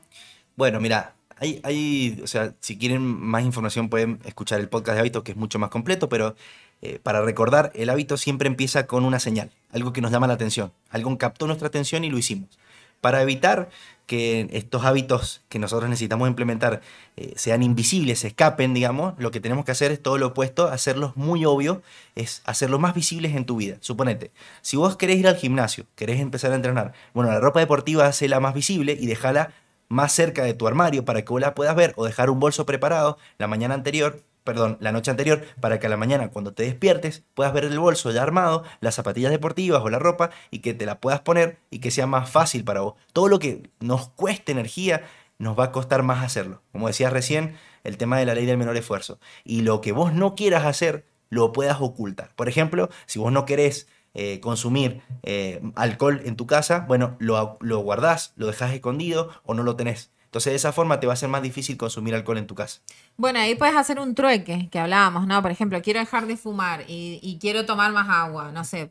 Bueno, 0.61 0.79
mira, 0.79 1.15
hay, 1.39 2.21
o 2.23 2.27
sea, 2.27 2.53
si 2.61 2.77
quieren 2.77 3.01
más 3.01 3.45
información 3.45 3.89
pueden 3.89 4.19
escuchar 4.27 4.61
el 4.61 4.69
podcast 4.69 4.97
de 4.97 5.01
hábitos 5.01 5.23
que 5.23 5.31
es 5.33 5.39
mucho 5.39 5.59
más 5.59 5.71
completo, 5.71 6.11
pero 6.11 6.37
eh, 6.83 6.99
para 7.03 7.23
recordar, 7.23 7.73
el 7.75 7.89
hábito 7.89 8.19
siempre 8.19 8.47
empieza 8.47 8.87
con 8.87 9.07
una 9.07 9.21
señal, 9.21 9.51
algo 9.73 9.95
que 9.95 10.03
nos 10.03 10.13
llama 10.13 10.27
la 10.27 10.35
atención, 10.35 10.71
algo 10.91 11.17
captó 11.17 11.47
nuestra 11.47 11.69
atención 11.69 12.05
y 12.05 12.11
lo 12.11 12.19
hicimos. 12.19 12.59
Para 13.01 13.23
evitar 13.23 13.71
que 14.05 14.49
estos 14.53 14.85
hábitos 14.85 15.41
que 15.49 15.59
nosotros 15.59 15.89
necesitamos 15.89 16.29
implementar 16.29 16.83
eh, 17.17 17.33
sean 17.37 17.63
invisibles, 17.63 18.19
se 18.19 18.27
escapen, 18.27 18.75
digamos, 18.75 19.15
lo 19.17 19.31
que 19.31 19.41
tenemos 19.41 19.65
que 19.65 19.73
hacer 19.73 19.93
es 19.93 20.03
todo 20.03 20.19
lo 20.19 20.27
opuesto, 20.27 20.69
hacerlos 20.69 21.17
muy 21.17 21.47
obvio, 21.47 21.81
es 22.17 22.43
hacerlos 22.45 22.81
más 22.81 22.95
visibles 22.95 23.35
en 23.35 23.47
tu 23.47 23.57
vida. 23.57 23.79
Suponete, 23.81 24.31
si 24.61 24.77
vos 24.77 24.99
querés 24.99 25.17
ir 25.17 25.27
al 25.27 25.37
gimnasio, 25.37 25.87
querés 25.97 26.21
empezar 26.21 26.53
a 26.53 26.57
entrenar, 26.57 26.93
bueno, 27.15 27.31
la 27.31 27.41
ropa 27.41 27.61
deportiva 27.61 28.05
hacela 28.05 28.41
más 28.41 28.53
visible 28.53 28.95
y 29.01 29.07
déjala 29.07 29.55
más 29.91 30.13
cerca 30.13 30.45
de 30.45 30.55
tu 30.55 30.67
armario 30.67 31.05
para 31.05 31.23
que 31.23 31.31
vos 31.31 31.41
la 31.41 31.55
puedas 31.55 31.75
ver 31.75 31.93
o 31.97 32.07
dejar 32.07 32.31
un 32.31 32.41
bolso 32.41 32.65
preparado 32.65 33.19
la 33.37 33.49
mañana 33.49 33.75
anterior, 33.75 34.23
perdón, 34.45 34.79
la 34.81 34.93
noche 34.93 35.11
anterior, 35.11 35.45
para 35.61 35.79
que 35.79 35.87
a 35.87 35.91
la 35.91 35.99
mañana 35.99 36.31
cuando 36.31 36.55
te 36.55 36.63
despiertes 36.63 37.25
puedas 37.35 37.53
ver 37.53 37.65
el 37.65 37.79
bolso 37.79 38.11
ya 38.13 38.23
armado, 38.23 38.65
las 38.81 38.95
zapatillas 38.95 39.33
deportivas 39.33 39.83
o 39.83 39.91
la 39.91 39.99
ropa 39.99 40.31
y 40.51 40.61
que 40.61 40.73
te 40.73 40.87
la 40.87 41.01
puedas 41.01 41.21
poner 41.21 41.59
y 41.71 41.81
que 41.81 41.91
sea 41.91 42.07
más 42.07 42.31
fácil 42.31 42.65
para 42.65 42.81
vos. 42.81 42.95
Todo 43.13 43.29
lo 43.29 43.39
que 43.39 43.69
nos 43.81 44.09
cueste 44.11 44.53
energía 44.53 45.03
nos 45.39 45.59
va 45.59 45.65
a 45.65 45.73
costar 45.73 46.03
más 46.03 46.25
hacerlo. 46.25 46.63
Como 46.71 46.87
decías 46.87 47.13
recién, 47.13 47.57
el 47.83 47.97
tema 47.97 48.19
de 48.19 48.27
la 48.27 48.35
ley 48.35 48.47
del 48.47 48.59
menor 48.59 48.77
esfuerzo. 48.77 49.19
Y 49.45 49.63
lo 49.63 49.81
que 49.81 49.93
vos 49.93 50.13
no 50.13 50.37
quieras 50.37 50.67
hacer, 50.67 51.07
lo 51.31 51.53
puedas 51.53 51.81
ocultar. 51.81 52.35
Por 52.37 52.49
ejemplo, 52.49 52.91
si 53.07 53.19
vos 53.19 53.33
no 53.33 53.45
querés 53.45 53.89
eh, 54.15 54.41
consumir 54.41 55.03
eh, 55.23 55.61
alcohol 55.77 56.21
en 56.25 56.37
tu 56.37 56.47
casa, 56.47 56.85
bueno, 56.89 57.17
lo, 57.19 57.59
lo 57.61 57.79
guardás, 57.79 58.33
lo 58.37 58.47
dejás 58.47 58.73
escondido 58.73 59.31
o 59.45 59.55
no 59.55 59.63
lo 59.63 59.77
tenés. 59.77 60.11
Entonces 60.25 60.53
de 60.53 60.57
esa 60.57 60.73
forma 60.73 61.01
te 61.01 61.09
va 61.09 61.13
a 61.13 61.17
ser 61.17 61.29
más 61.29 61.43
difícil 61.43 61.77
consumir 61.77 62.15
alcohol 62.15 62.39
en 62.39 62.47
tu 62.47 62.55
casa. 62.55 62.81
Bueno, 63.17 63.41
ahí 63.41 63.57
puedes 63.57 63.75
hacer 63.75 63.99
un 63.99 64.15
trueque, 64.15 64.69
que 64.71 64.79
hablábamos, 64.79 65.27
¿no? 65.27 65.43
Por 65.43 65.51
ejemplo, 65.51 65.83
quiero 65.83 65.99
dejar 65.99 66.27
de 66.27 66.37
fumar 66.37 66.85
y, 66.87 67.19
y 67.21 67.39
quiero 67.39 67.67
tomar 67.67 67.93
más 67.93 68.09
agua, 68.09 68.53
no 68.53 68.63
sé, 68.65 68.89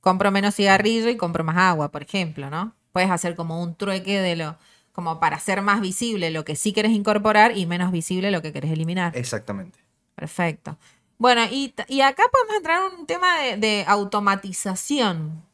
compro 0.00 0.30
menos 0.30 0.54
cigarrillo 0.54 1.08
y 1.08 1.16
compro 1.16 1.42
más 1.44 1.56
agua, 1.56 1.90
por 1.90 2.02
ejemplo, 2.02 2.50
¿no? 2.50 2.74
Puedes 2.92 3.10
hacer 3.10 3.34
como 3.34 3.60
un 3.62 3.74
trueque 3.74 4.20
de 4.20 4.36
lo, 4.36 4.56
como 4.92 5.20
para 5.20 5.36
hacer 5.36 5.62
más 5.62 5.80
visible 5.80 6.30
lo 6.30 6.44
que 6.44 6.56
sí 6.56 6.72
quieres 6.72 6.92
incorporar 6.92 7.56
y 7.56 7.66
menos 7.66 7.92
visible 7.92 8.30
lo 8.30 8.42
que 8.42 8.52
querés 8.52 8.70
eliminar. 8.70 9.16
Exactamente. 9.16 9.78
Perfecto. 10.14 10.76
Bueno, 11.20 11.42
y, 11.50 11.74
y 11.88 12.00
acá 12.00 12.22
podemos 12.32 12.56
entrar 12.56 12.80
en 12.90 13.00
un 13.00 13.06
tema 13.06 13.42
de, 13.42 13.58
de 13.58 13.84
automatización. 13.86 15.44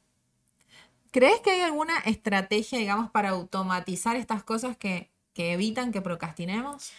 ¿Crees 1.10 1.40
que 1.40 1.50
hay 1.50 1.62
alguna 1.62 1.98
estrategia, 2.04 2.78
digamos, 2.78 3.10
para 3.10 3.30
automatizar 3.30 4.14
estas 4.14 4.44
cosas 4.44 4.76
que, 4.76 5.10
que 5.34 5.54
evitan 5.54 5.90
que 5.90 6.00
procrastinemos? 6.00 6.92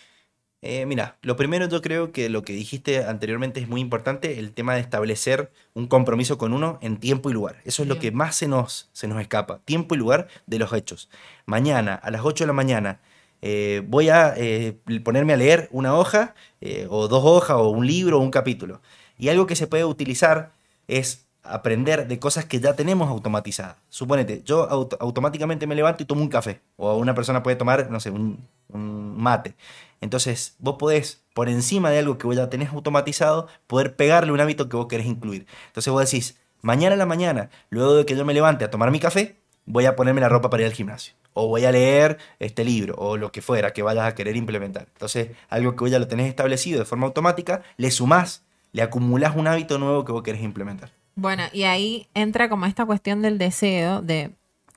Eh, 0.62 0.86
mira, 0.86 1.18
lo 1.22 1.38
primero 1.38 1.70
yo 1.70 1.82
creo 1.82 2.12
que 2.12 2.28
lo 2.28 2.44
que 2.44 2.52
dijiste 2.52 3.06
anteriormente 3.06 3.62
es 3.62 3.70
muy 3.70 3.80
importante, 3.80 4.38
el 4.38 4.52
tema 4.52 4.76
de 4.76 4.82
establecer 4.82 5.50
un 5.74 5.88
compromiso 5.88 6.38
con 6.38 6.52
uno 6.52 6.78
en 6.82 6.98
tiempo 6.98 7.30
y 7.30 7.34
lugar. 7.34 7.62
Eso 7.64 7.84
es 7.84 7.88
lo 7.88 8.00
que 8.00 8.12
más 8.12 8.36
se 8.36 8.50
nos, 8.50 8.90
se 8.92 9.08
nos 9.08 9.22
escapa, 9.22 9.60
tiempo 9.60 9.96
y 9.96 10.00
lugar 10.00 10.28
de 10.46 10.60
los 10.60 10.74
hechos. 10.74 11.10
Mañana, 11.46 11.96
a 11.96 12.12
las 12.12 12.26
8 12.26 12.44
de 12.44 12.48
la 12.48 12.54
mañana, 12.54 13.00
eh, 13.42 13.84
voy 13.88 14.10
a 14.10 14.34
eh, 14.38 14.78
ponerme 15.04 15.34
a 15.34 15.38
leer 15.38 15.68
una 15.72 15.96
hoja, 15.96 16.36
eh, 16.62 16.88
o 16.90 17.08
dos 17.08 17.24
hojas, 17.24 17.58
o 17.58 17.70
un 17.70 17.86
libro, 17.88 18.18
o 18.20 18.22
un 18.22 18.32
capítulo. 18.32 18.82
Y 19.18 19.30
algo 19.30 19.48
que 19.48 19.56
se 19.56 19.68
puede 19.68 19.86
utilizar 19.86 20.52
es 20.88 21.26
aprender 21.44 22.08
de 22.08 22.20
cosas 22.20 22.46
que 22.46 22.60
ya 22.60 22.74
tenemos 22.76 23.10
automatizadas. 23.10 23.78
Suponete, 23.90 24.42
yo 24.44 24.70
auto- 24.70 24.98
automáticamente 25.00 25.66
me 25.68 25.76
levanto 25.76 26.04
y 26.04 26.06
tomo 26.06 26.22
un 26.22 26.30
café, 26.30 26.62
o 26.76 26.96
una 26.98 27.16
persona 27.16 27.42
puede 27.44 27.56
tomar, 27.56 27.90
no 27.90 28.00
sé, 28.00 28.10
un, 28.12 28.46
mate. 28.70 29.56
Entonces, 30.02 30.56
vos 30.60 30.76
podés, 30.78 31.24
por 31.34 31.50
encima 31.50 31.90
de 31.90 32.00
algo 32.00 32.18
que 32.18 32.36
ya 32.36 32.50
tenés 32.50 32.70
automatizado, 32.70 33.48
poder 33.66 33.96
pegarle 33.96 34.32
un 34.32 34.40
hábito 34.40 34.70
que 34.70 34.78
vos 34.78 34.88
querés 34.88 35.08
incluir. 35.08 35.48
Entonces 35.68 35.92
vos 35.92 36.04
decís, 36.04 36.38
mañana 36.62 36.96
a 36.96 36.98
la 36.98 37.06
mañana, 37.06 37.50
luego 37.70 37.96
de 37.96 38.06
que 38.06 38.16
yo 38.16 38.26
me 38.26 38.34
levante 38.34 38.66
a 38.66 38.70
tomar 38.70 38.92
mi 38.92 39.00
café, 39.00 39.38
voy 39.68 39.86
a 39.86 39.96
ponerme 39.96 40.22
la 40.22 40.30
ropa 40.30 40.50
para 40.50 40.64
ir 40.64 40.68
al 40.68 40.74
gimnasio. 40.74 41.14
O 41.34 41.48
voy 41.48 41.66
a 41.66 41.72
leer 41.72 42.18
este 42.40 42.66
libro, 42.66 42.96
o 42.98 43.16
lo 43.16 43.32
que 43.32 43.44
fuera 43.44 43.72
que 43.72 43.84
vayas 43.84 44.06
a 44.06 44.16
querer 44.16 44.36
implementar. 44.36 44.88
Entonces, 44.94 45.30
algo 45.50 45.76
que 45.76 45.88
ya 45.92 46.00
lo 46.00 46.08
tenés 46.08 46.28
establecido 46.28 46.80
de 46.80 46.86
forma 46.86 47.06
automática, 47.06 47.62
le 47.78 47.92
sumás, 47.92 48.44
le 48.72 48.82
acumulás 48.82 49.36
un 49.36 49.48
hábito 49.48 49.78
nuevo 49.78 50.04
que 50.04 50.12
vos 50.12 50.24
querés 50.24 50.42
implementar. 50.42 50.90
Bueno, 51.16 51.44
y 51.54 51.64
ahí 51.64 52.08
entra 52.16 52.50
como 52.50 52.66
esta 52.66 52.86
cuestión 52.86 53.22
del 53.22 53.38
deseo, 53.38 54.02
de 54.02 54.32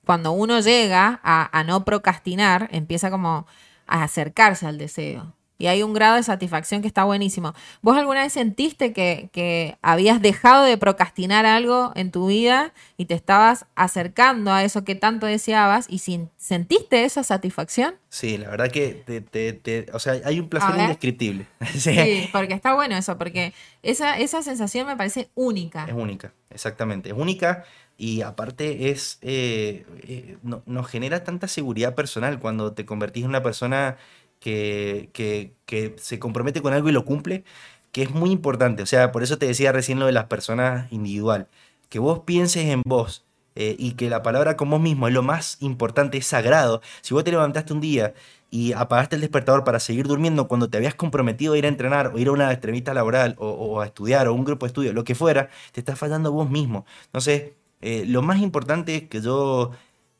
cuando 0.04 0.32
uno 0.32 0.60
llega 0.60 1.20
a 1.22 1.64
no 1.64 1.84
procrastinar, 1.84 2.68
empieza 2.72 3.10
como 3.10 3.46
a 3.86 4.02
acercarse 4.02 4.66
al 4.66 4.76
deseo. 4.76 5.34
Y 5.60 5.66
hay 5.68 5.84
un 5.84 5.92
grado 5.92 6.16
de 6.16 6.22
satisfacción 6.24 6.80
que 6.82 6.88
está 6.88 7.04
buenísimo. 7.04 7.54
¿Vos 7.82 7.96
alguna 7.96 8.22
vez 8.22 8.32
sentiste 8.32 8.92
que, 8.92 9.28
que 9.32 9.76
habías 9.82 10.20
dejado 10.22 10.64
de 10.64 10.76
procrastinar 10.78 11.46
algo 11.46 11.92
en 11.94 12.10
tu 12.10 12.26
vida 12.28 12.72
y 12.96 13.04
te 13.04 13.14
estabas 13.14 13.66
acercando 13.76 14.52
a 14.52 14.64
eso 14.64 14.84
que 14.84 14.94
tanto 14.94 15.26
deseabas 15.26 15.86
y 15.88 15.98
sin- 15.98 16.30
sentiste 16.38 17.04
esa 17.04 17.22
satisfacción? 17.22 17.94
Sí, 18.08 18.38
la 18.38 18.48
verdad 18.50 18.70
que 18.70 18.88
te, 19.06 19.20
te- 19.20 19.52
te- 19.52 19.86
o 19.92 19.98
sea, 19.98 20.14
hay 20.24 20.40
un 20.40 20.48
placer 20.48 20.70
indescriptible. 20.80 21.46
Sí, 21.72 21.94
Sí, 21.94 22.28
porque 22.32 22.54
está 22.54 22.74
bueno 22.74 22.96
eso, 22.96 23.18
porque 23.18 23.52
esa, 23.82 24.18
esa 24.18 24.42
sensación 24.42 24.86
me 24.86 24.96
parece 24.96 25.28
única. 25.34 25.84
Es 25.84 25.92
única, 25.94 26.32
exactamente. 26.48 27.10
Es 27.10 27.14
única 27.16 27.64
y 27.98 28.22
aparte 28.22 28.90
es 28.90 29.18
eh, 29.20 29.84
eh, 30.08 30.38
no- 30.42 30.62
nos 30.64 30.88
genera 30.88 31.22
tanta 31.22 31.48
seguridad 31.48 31.94
personal 31.94 32.38
cuando 32.40 32.72
te 32.72 32.86
convertís 32.86 33.24
en 33.24 33.28
una 33.28 33.42
persona 33.42 33.98
que, 34.40 35.54
se 35.96 36.18
compromete 36.18 36.62
con 36.62 36.72
algo 36.72 36.88
y 36.88 36.92
lo 36.92 37.04
cumple, 37.04 37.44
que 37.92 38.02
es 38.02 38.10
muy 38.10 38.30
importante. 38.30 38.82
O 38.82 38.86
sea, 38.86 39.12
por 39.12 39.22
eso 39.22 39.38
te 39.38 39.46
decía 39.46 39.72
recién 39.72 40.00
lo 40.00 40.06
de 40.06 40.12
las 40.12 40.26
personas 40.26 40.90
individual. 40.92 41.48
Que 41.88 41.98
vos 41.98 42.20
pienses 42.20 42.66
en 42.66 42.82
vos 42.84 43.24
eh, 43.56 43.76
y 43.78 43.92
que 43.92 44.10
la 44.10 44.22
palabra 44.22 44.56
con 44.56 44.70
vos 44.70 44.80
mismo 44.80 45.08
es 45.08 45.14
lo 45.14 45.22
más 45.22 45.56
importante, 45.60 46.18
es 46.18 46.26
sagrado. 46.26 46.82
Si 47.02 47.14
vos 47.14 47.24
te 47.24 47.30
levantaste 47.30 47.72
un 47.72 47.80
día 47.80 48.14
y 48.50 48.72
apagaste 48.72 49.16
el 49.16 49.20
despertador 49.22 49.64
para 49.64 49.80
seguir 49.80 50.06
durmiendo 50.06 50.48
cuando 50.48 50.68
te 50.70 50.76
habías 50.78 50.94
comprometido 50.94 51.54
a 51.54 51.58
ir 51.58 51.64
a 51.66 51.68
entrenar 51.68 52.08
o 52.14 52.18
ir 52.18 52.28
a 52.28 52.32
una 52.32 52.52
entrevista 52.52 52.94
laboral 52.94 53.36
o, 53.38 53.48
o 53.50 53.80
a 53.80 53.86
estudiar 53.86 54.28
o 54.28 54.34
un 54.34 54.44
grupo 54.44 54.66
de 54.66 54.68
estudio, 54.68 54.92
lo 54.92 55.04
que 55.04 55.14
fuera, 55.14 55.50
te 55.72 55.80
estás 55.80 55.98
fallando 55.98 56.32
vos 56.32 56.50
mismo. 56.50 56.84
Entonces, 57.06 57.52
eh, 57.80 58.04
lo 58.06 58.22
más 58.22 58.40
importante 58.40 59.08
que 59.08 59.20
yo 59.20 59.72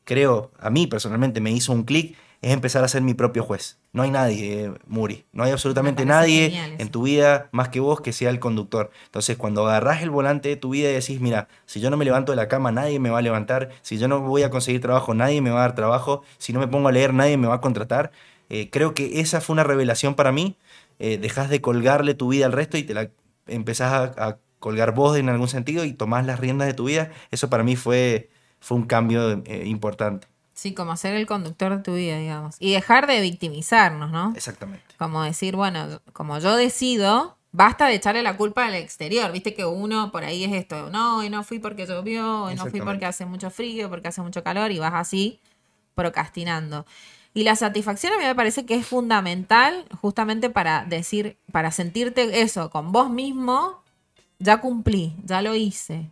creo, 0.03 0.51
a 0.59 0.69
mí 0.69 0.87
personalmente 0.87 1.41
me 1.41 1.51
hizo 1.51 1.71
un 1.73 1.83
clic, 1.83 2.17
es 2.41 2.51
empezar 2.51 2.83
a 2.83 2.87
ser 2.87 3.03
mi 3.03 3.13
propio 3.13 3.43
juez. 3.43 3.77
No 3.93 4.01
hay 4.01 4.09
nadie, 4.09 4.65
eh, 4.65 4.73
Muri. 4.87 5.25
No 5.31 5.43
hay 5.43 5.51
absolutamente 5.51 6.05
nadie 6.05 6.49
genial 6.49 6.75
en 6.79 6.89
tu 6.89 7.03
vida 7.03 7.49
más 7.51 7.69
que 7.69 7.79
vos 7.79 8.01
que 8.01 8.13
sea 8.13 8.31
el 8.31 8.39
conductor. 8.39 8.89
Entonces, 9.05 9.37
cuando 9.37 9.67
agarrás 9.67 10.01
el 10.01 10.09
volante 10.09 10.49
de 10.49 10.55
tu 10.55 10.71
vida 10.71 10.89
y 10.89 10.93
decís, 10.93 11.21
mira, 11.21 11.47
si 11.65 11.79
yo 11.79 11.91
no 11.91 11.97
me 11.97 12.05
levanto 12.05 12.31
de 12.31 12.37
la 12.37 12.47
cama, 12.47 12.71
nadie 12.71 12.99
me 12.99 13.11
va 13.11 13.19
a 13.19 13.21
levantar. 13.21 13.69
Si 13.83 13.99
yo 13.99 14.07
no 14.07 14.21
voy 14.21 14.41
a 14.43 14.49
conseguir 14.49 14.81
trabajo, 14.81 15.13
nadie 15.13 15.41
me 15.41 15.51
va 15.51 15.59
a 15.59 15.61
dar 15.61 15.75
trabajo. 15.75 16.23
Si 16.39 16.51
no 16.51 16.59
me 16.59 16.67
pongo 16.67 16.89
a 16.89 16.91
leer, 16.91 17.13
nadie 17.13 17.37
me 17.37 17.47
va 17.47 17.55
a 17.55 17.61
contratar. 17.61 18.11
Eh, 18.49 18.69
creo 18.71 18.93
que 18.95 19.19
esa 19.19 19.39
fue 19.39 19.53
una 19.53 19.63
revelación 19.63 20.15
para 20.15 20.31
mí. 20.31 20.57
Eh, 20.99 21.17
dejás 21.19 21.49
de 21.49 21.61
colgarle 21.61 22.15
tu 22.15 22.29
vida 22.29 22.47
al 22.47 22.53
resto 22.53 22.77
y 22.77 22.83
te 22.83 22.93
la 22.93 23.11
empezás 23.47 23.93
a, 23.93 24.27
a 24.27 24.37
colgar 24.59 24.93
vos 24.93 25.17
en 25.17 25.29
algún 25.29 25.47
sentido 25.47 25.83
y 25.85 25.93
tomás 25.93 26.25
las 26.25 26.39
riendas 26.39 26.67
de 26.67 26.73
tu 26.73 26.85
vida. 26.85 27.11
Eso 27.31 27.49
para 27.49 27.63
mí 27.63 27.75
fue, 27.75 28.29
fue 28.59 28.77
un 28.77 28.85
cambio 28.85 29.43
eh, 29.45 29.63
importante. 29.65 30.30
Sí, 30.61 30.75
como 30.75 30.95
ser 30.95 31.15
el 31.15 31.25
conductor 31.25 31.75
de 31.75 31.81
tu 31.81 31.95
vida, 31.95 32.19
digamos. 32.19 32.55
Y 32.59 32.73
dejar 32.73 33.07
de 33.07 33.19
victimizarnos, 33.19 34.11
¿no? 34.11 34.31
Exactamente. 34.35 34.85
Como 34.99 35.23
decir, 35.23 35.55
bueno, 35.55 35.99
como 36.13 36.37
yo 36.37 36.55
decido, 36.55 37.35
basta 37.51 37.87
de 37.87 37.95
echarle 37.95 38.21
la 38.21 38.37
culpa 38.37 38.67
al 38.67 38.75
exterior. 38.75 39.31
Viste 39.31 39.55
que 39.55 39.65
uno 39.65 40.11
por 40.11 40.23
ahí 40.23 40.43
es 40.43 40.53
esto, 40.53 40.91
no, 40.91 41.17
hoy 41.17 41.31
no 41.31 41.43
fui 41.43 41.57
porque 41.57 41.87
llovió, 41.87 42.43
hoy 42.43 42.53
no 42.53 42.67
fui 42.67 42.79
porque 42.79 43.07
hace 43.07 43.25
mucho 43.25 43.49
frío, 43.49 43.89
porque 43.89 44.09
hace 44.09 44.21
mucho 44.21 44.43
calor 44.43 44.71
y 44.71 44.77
vas 44.77 44.93
así 44.93 45.39
procrastinando. 45.95 46.85
Y 47.33 47.43
la 47.43 47.55
satisfacción 47.55 48.13
a 48.13 48.17
mí 48.17 48.23
me 48.25 48.35
parece 48.35 48.63
que 48.63 48.75
es 48.75 48.85
fundamental 48.85 49.87
justamente 49.99 50.51
para 50.51 50.85
decir, 50.85 51.37
para 51.51 51.71
sentirte 51.71 52.41
eso 52.41 52.69
con 52.69 52.91
vos 52.91 53.09
mismo, 53.09 53.81
ya 54.37 54.61
cumplí, 54.61 55.15
ya 55.23 55.41
lo 55.41 55.55
hice. 55.55 56.11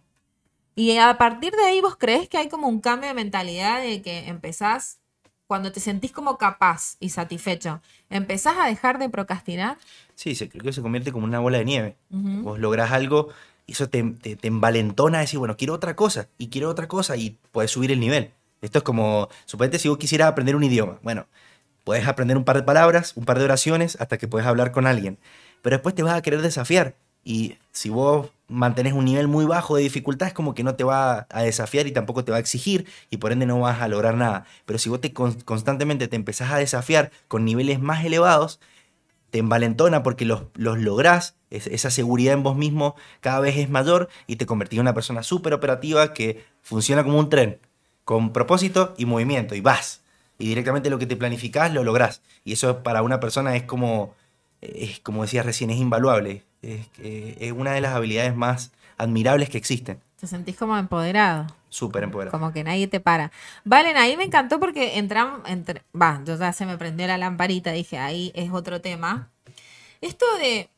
Y 0.80 0.98
a 0.98 1.18
partir 1.18 1.52
de 1.52 1.64
ahí 1.64 1.82
vos 1.82 1.98
crees 1.98 2.30
que 2.30 2.38
hay 2.38 2.48
como 2.48 2.70
un 2.70 2.80
cambio 2.80 3.10
de 3.10 3.14
mentalidad 3.14 3.82
de 3.82 4.02
que 4.02 4.30
empezás, 4.30 5.02
cuando 5.46 5.74
te 5.74 5.82
sentís 5.82 6.14
como 6.14 6.38
capaz 6.38 6.96
y 7.02 7.10
satisfecho, 7.10 7.82
empezás 8.10 8.56
a 8.58 8.66
dejar 8.66 8.98
de 8.98 9.10
procrastinar. 9.10 9.78
Sí, 10.16 10.36
se, 10.36 10.48
creo 10.48 10.64
que 10.64 10.72
se 10.72 10.82
convierte 10.82 11.12
como 11.12 11.26
una 11.26 11.40
bola 11.40 11.58
de 11.58 11.66
nieve. 11.66 11.98
Ujú. 12.12 12.44
Vos 12.44 12.60
lográs 12.60 12.94
algo 12.94 13.28
y 13.66 13.74
eso 13.74 13.90
te, 13.90 14.02
te, 14.22 14.38
te 14.38 14.48
envalentona 14.48 15.18
a 15.18 15.22
decir, 15.22 15.38
bueno, 15.38 15.58
quiero 15.58 15.74
otra 15.74 15.98
cosa 15.98 16.30
y 16.38 16.48
quiero 16.48 16.70
otra 16.70 16.88
cosa 16.88 17.18
y 17.18 17.38
puedes 17.52 17.72
subir 17.72 17.92
el 17.92 18.00
nivel. 18.00 18.32
Esto 18.62 18.78
es 18.78 18.84
como, 18.86 19.28
suponete 19.44 19.80
si 19.80 19.90
vos 19.90 19.98
quisieras 19.98 20.30
aprender 20.30 20.56
un 20.56 20.64
idioma. 20.64 21.00
Bueno, 21.04 21.28
puedes 21.84 22.08
aprender 22.08 22.38
un 22.38 22.46
par 22.46 22.56
de 22.56 22.64
palabras, 22.64 23.18
un 23.18 23.26
par 23.26 23.38
de 23.38 23.44
oraciones 23.44 23.98
hasta 24.00 24.18
que 24.18 24.30
puedes 24.30 24.48
hablar 24.48 24.72
con 24.72 24.88
alguien. 24.88 25.18
Pero 25.62 25.76
después 25.76 25.94
te 25.94 26.04
vas 26.04 26.16
a 26.16 26.22
querer 26.22 26.42
desafiar. 26.42 26.96
Y 27.26 27.58
si 27.74 27.90
vos 27.90 28.30
mantenés 28.50 28.94
un 28.94 29.06
nivel 29.06 29.28
muy 29.28 29.46
bajo 29.46 29.76
de 29.78 29.84
dificultad, 29.84 30.28
es 30.28 30.34
como 30.34 30.54
que 30.56 30.64
no 30.64 30.76
te 30.76 30.84
va 30.84 31.28
a 31.30 31.42
desafiar 31.44 31.88
y 31.88 31.92
tampoco 31.92 32.24
te 32.26 32.32
va 32.32 32.38
a 32.38 32.42
exigir 32.42 32.88
y 33.10 33.18
por 33.18 33.32
ende 33.32 33.46
no 33.46 33.60
vas 33.60 33.82
a 33.82 33.88
lograr 33.88 34.16
nada. 34.16 34.46
Pero 34.66 34.80
si 34.80 34.90
vos 34.90 35.02
te 35.02 35.14
con- 35.14 35.40
constantemente 35.42 36.08
te 36.08 36.16
empezás 36.16 36.52
a 36.52 36.58
desafiar 36.58 37.12
con 37.28 37.46
niveles 37.46 37.80
más 37.80 38.04
elevados, 38.06 38.60
te 39.32 39.40
envalentona 39.40 40.04
porque 40.04 40.26
los, 40.26 40.44
los 40.56 40.80
lográs, 40.80 41.36
es- 41.50 41.68
esa 41.68 41.92
seguridad 41.92 42.34
en 42.34 42.44
vos 42.44 42.56
mismo 42.56 42.96
cada 43.22 43.40
vez 43.40 43.58
es 43.58 43.70
mayor 43.70 44.10
y 44.28 44.38
te 44.38 44.46
convertís 44.46 44.78
en 44.78 44.82
una 44.82 44.94
persona 44.94 45.24
súper 45.24 45.54
operativa 45.54 46.14
que 46.14 46.44
funciona 46.62 47.04
como 47.04 47.20
un 47.20 47.30
tren, 47.30 47.60
con 48.06 48.34
propósito 48.34 48.96
y 48.98 49.06
movimiento, 49.06 49.56
y 49.56 49.62
vas. 49.62 50.02
Y 50.40 50.48
directamente 50.48 50.90
lo 50.90 50.98
que 51.00 51.06
te 51.06 51.16
planificás 51.18 51.74
lo 51.74 51.84
lográs. 51.84 52.22
Y 52.44 52.54
eso 52.54 52.82
para 52.84 53.02
una 53.04 53.20
persona 53.20 53.56
es 53.56 53.64
como, 53.64 54.16
es 54.62 55.00
como 55.02 55.22
decías 55.24 55.46
recién, 55.46 55.70
es 55.70 55.78
invaluable. 55.78 56.44
Es, 56.62 56.88
eh, 57.00 57.38
es 57.40 57.52
una 57.52 57.72
de 57.72 57.82
las 57.82 57.96
habilidades 57.96 58.36
más 58.36 58.72
admirables 58.98 59.50
que 59.50 59.58
existen. 59.58 60.00
Te 60.20 60.28
sentís 60.28 60.58
como 60.58 60.78
empoderado. 60.78 61.48
Súper 61.70 62.04
empoderado. 62.04 62.38
Como 62.38 62.52
que 62.52 62.64
nadie 62.64 62.88
te 62.88 63.00
para. 63.00 63.32
Valen, 63.64 63.96
ahí 63.96 64.18
me 64.18 64.26
encantó 64.26 64.60
porque 64.60 64.98
entran, 64.98 65.42
entre, 65.46 65.84
va, 66.00 66.22
yo 66.26 66.38
ya 66.38 66.52
se 66.52 66.66
me 66.66 66.78
prendió 66.78 67.08
la 67.08 67.18
lamparita, 67.18 67.72
dije, 67.72 67.98
ahí 67.98 68.32
es 68.36 68.52
otro 68.52 68.82
tema. 68.82 69.30
Esto 70.02 70.26
de, 70.40 70.70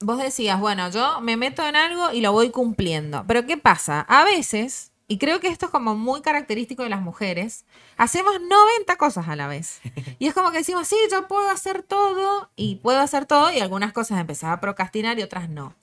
vos 0.00 0.18
decías, 0.18 0.58
bueno, 0.60 0.90
yo 0.90 1.20
me 1.20 1.36
meto 1.36 1.66
en 1.66 1.76
algo 1.76 2.12
y 2.12 2.20
lo 2.20 2.32
voy 2.32 2.50
cumpliendo. 2.50 3.24
Pero 3.26 3.44
¿qué 3.44 3.56
pasa? 3.56 4.00
A 4.08 4.24
veces, 4.24 4.92
y 5.08 5.18
creo 5.18 5.38
que 5.40 5.48
esto 5.48 5.66
es 5.66 5.72
como 5.72 5.94
muy 5.94 6.20
característico 6.20 6.82
de 6.82 6.88
las 6.88 7.00
mujeres, 7.00 7.64
hacemos 7.96 8.34
90 8.40 8.96
cosas 8.96 9.28
a 9.28 9.36
la 9.36 9.46
vez. 9.46 9.80
Y 10.18 10.26
es 10.26 10.34
como 10.34 10.50
que 10.50 10.58
decimos, 10.58 10.88
sí, 10.88 10.96
yo 11.10 11.28
puedo 11.28 11.48
hacer 11.50 11.82
todo 11.82 12.50
y 12.56 12.76
puedo 12.76 13.00
hacer 13.00 13.26
todo 13.26 13.52
y 13.52 13.60
algunas 13.60 13.92
cosas 13.92 14.18
empezás 14.18 14.50
a 14.50 14.60
procrastinar 14.60 15.18
y 15.18 15.22
otras 15.22 15.48
no. 15.48 15.74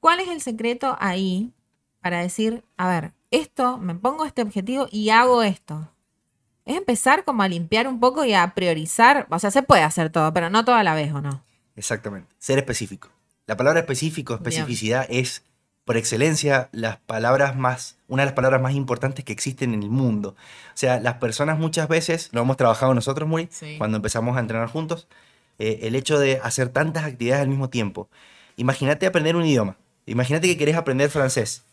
¿Cuál 0.00 0.20
es 0.20 0.28
el 0.28 0.40
secreto 0.40 0.96
ahí 1.00 1.52
para 2.00 2.20
decir, 2.20 2.64
a 2.76 2.88
ver, 2.88 3.12
esto, 3.30 3.78
me 3.78 3.94
pongo 3.94 4.24
este 4.24 4.42
objetivo 4.42 4.86
y 4.90 5.10
hago 5.10 5.42
esto? 5.42 5.90
Es 6.64 6.76
empezar 6.76 7.24
como 7.24 7.42
a 7.42 7.48
limpiar 7.48 7.88
un 7.88 7.98
poco 7.98 8.24
y 8.24 8.34
a 8.34 8.54
priorizar. 8.54 9.26
O 9.30 9.38
sea, 9.38 9.50
se 9.50 9.62
puede 9.62 9.82
hacer 9.82 10.10
todo, 10.10 10.32
pero 10.32 10.50
no 10.50 10.64
todo 10.64 10.76
a 10.76 10.84
la 10.84 10.94
vez, 10.94 11.12
¿o 11.12 11.20
no? 11.20 11.42
Exactamente. 11.74 12.34
Ser 12.38 12.58
específico. 12.58 13.08
La 13.46 13.56
palabra 13.56 13.80
específico, 13.80 14.34
especificidad 14.34 15.06
es 15.08 15.42
por 15.88 15.96
excelencia 15.96 16.68
las 16.72 16.98
palabras 16.98 17.56
más, 17.56 17.96
una 18.08 18.20
de 18.20 18.26
las 18.26 18.34
palabras 18.34 18.60
más 18.60 18.74
importantes 18.74 19.24
que 19.24 19.32
existen 19.32 19.72
en 19.72 19.82
el 19.82 19.88
mundo. 19.88 20.36
O 20.38 20.74
sea, 20.74 21.00
las 21.00 21.14
personas 21.14 21.58
muchas 21.58 21.88
veces, 21.88 22.28
lo 22.32 22.42
hemos 22.42 22.58
trabajado 22.58 22.92
nosotros, 22.92 23.26
Muri, 23.26 23.48
Sí. 23.50 23.76
cuando 23.78 23.96
empezamos 23.96 24.36
a 24.36 24.40
entrenar 24.40 24.68
juntos, 24.68 25.08
eh, 25.58 25.78
el 25.84 25.94
hecho 25.96 26.18
de 26.18 26.40
hacer 26.42 26.68
tantas 26.68 27.04
actividades 27.04 27.40
al 27.40 27.48
mismo 27.48 27.70
tiempo. 27.70 28.10
Imagínate 28.56 29.06
aprender 29.06 29.34
un 29.34 29.46
idioma. 29.46 29.78
Imagínate 30.04 30.46
que 30.46 30.58
querés 30.58 30.76
aprender 30.76 31.08
francés. 31.08 31.64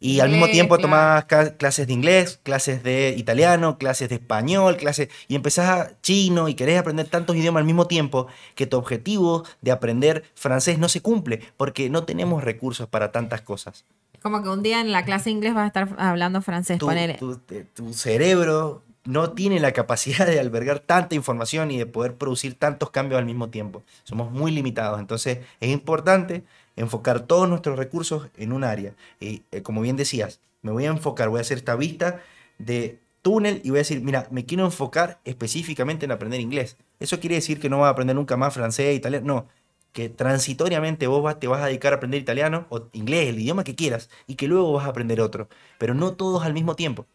Y 0.00 0.20
al 0.20 0.30
mismo 0.30 0.46
tiempo 0.48 0.76
claro. 0.76 1.26
ca- 1.26 1.56
clases 1.56 1.86
de 1.88 1.92
inglés, 1.92 2.38
clases 2.44 2.82
de 2.84 3.14
italiano, 3.16 3.78
clases 3.78 4.08
de 4.08 4.14
español, 4.14 4.76
clases 4.76 5.08
y 5.26 5.34
empezás 5.34 5.68
a 5.68 6.00
chino 6.02 6.48
y 6.48 6.54
querés 6.54 6.78
aprender 6.78 7.08
tantos 7.08 7.34
idiomas 7.34 7.62
al 7.62 7.66
mismo 7.66 7.86
tiempo 7.88 8.28
que 8.54 8.66
tu 8.66 8.76
objetivo 8.76 9.44
de 9.60 9.72
aprender 9.72 10.22
francés 10.36 10.78
no 10.78 10.88
se 10.88 11.00
cumple 11.00 11.40
porque 11.56 11.90
no 11.90 12.04
tenemos 12.04 12.44
recursos 12.44 12.86
para 12.86 13.10
tantas 13.10 13.40
cosas. 13.40 13.84
Como 14.22 14.42
que 14.42 14.48
un 14.48 14.62
día 14.62 14.80
en 14.80 14.92
la 14.92 15.04
clase 15.04 15.26
de 15.26 15.30
inglés 15.32 15.54
vas 15.54 15.64
a 15.64 15.66
estar 15.68 15.88
hablando 15.98 16.42
francés, 16.42 16.78
Tu, 16.78 16.86
ponele. 16.86 17.14
tu- 17.14 17.36
te- 17.38 17.64
tu 17.64 17.92
cerebro 17.92 18.82
no 19.04 19.30
tiene 19.32 19.58
la 19.58 19.72
capacidad 19.72 20.26
de 20.26 20.38
albergar 20.38 20.80
tanta 20.80 21.14
información 21.14 21.70
y 21.70 21.78
de 21.78 21.86
poder 21.86 22.14
producir 22.14 22.54
tantos 22.54 22.90
cambios 22.90 23.18
al 23.18 23.24
mismo 23.26 23.48
tiempo. 23.48 23.82
Somos 24.04 24.30
muy 24.30 24.50
limitados, 24.52 25.00
entonces 25.00 25.38
es 25.60 25.70
importante 25.70 26.44
enfocar 26.78 27.20
todos 27.20 27.48
nuestros 27.48 27.78
recursos 27.78 28.28
en 28.36 28.52
un 28.52 28.64
área. 28.64 28.94
Y 29.20 29.42
eh, 29.52 29.62
como 29.62 29.80
bien 29.80 29.96
decías, 29.96 30.40
me 30.62 30.72
voy 30.72 30.86
a 30.86 30.90
enfocar, 30.90 31.28
voy 31.28 31.38
a 31.38 31.42
hacer 31.42 31.58
esta 31.58 31.76
vista 31.76 32.20
de 32.58 32.98
túnel 33.22 33.60
y 33.64 33.70
voy 33.70 33.78
a 33.78 33.80
decir, 33.80 34.00
mira, 34.00 34.26
me 34.30 34.44
quiero 34.44 34.64
enfocar 34.64 35.18
específicamente 35.24 36.04
en 36.06 36.12
aprender 36.12 36.40
inglés. 36.40 36.76
Eso 37.00 37.20
quiere 37.20 37.36
decir 37.36 37.60
que 37.60 37.68
no 37.68 37.80
vas 37.80 37.88
a 37.88 37.90
aprender 37.90 38.16
nunca 38.16 38.36
más 38.36 38.54
francés, 38.54 38.96
italiano, 38.96 39.26
no. 39.26 39.46
Que 39.92 40.08
transitoriamente 40.08 41.06
vos 41.06 41.22
vas- 41.22 41.40
te 41.40 41.46
vas 41.46 41.62
a 41.62 41.66
dedicar 41.66 41.92
a 41.92 41.96
aprender 41.96 42.20
italiano 42.20 42.66
o 42.70 42.82
inglés, 42.92 43.28
el 43.28 43.38
idioma 43.40 43.64
que 43.64 43.74
quieras, 43.74 44.08
y 44.26 44.34
que 44.36 44.46
luego 44.48 44.72
vas 44.72 44.86
a 44.86 44.90
aprender 44.90 45.20
otro, 45.20 45.48
pero 45.78 45.94
no 45.94 46.12
todos 46.12 46.44
al 46.44 46.52
mismo 46.54 46.74
tiempo. 46.76 47.06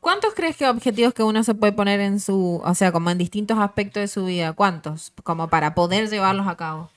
¿Cuántos 0.00 0.34
crees 0.34 0.56
que 0.56 0.68
objetivos 0.68 1.14
que 1.14 1.22
uno 1.24 1.42
se 1.42 1.54
puede 1.54 1.72
poner 1.72 2.00
en 2.00 2.20
su, 2.20 2.60
o 2.64 2.74
sea, 2.74 2.92
como 2.92 3.10
en 3.10 3.18
distintos 3.18 3.58
aspectos 3.58 4.02
de 4.02 4.08
su 4.08 4.24
vida? 4.26 4.52
¿Cuántos? 4.52 5.12
Como 5.24 5.48
para 5.48 5.74
poder 5.74 6.08
llevarlos 6.08 6.46
a 6.46 6.56
cabo. 6.56 6.90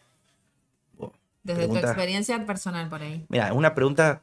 Desde 1.55 1.67
tu 1.67 1.77
experiencia 1.77 2.45
personal 2.45 2.89
por 2.89 3.01
ahí. 3.01 3.25
Mira, 3.29 3.47
es 3.47 3.53
una 3.53 3.73
pregunta 3.73 4.21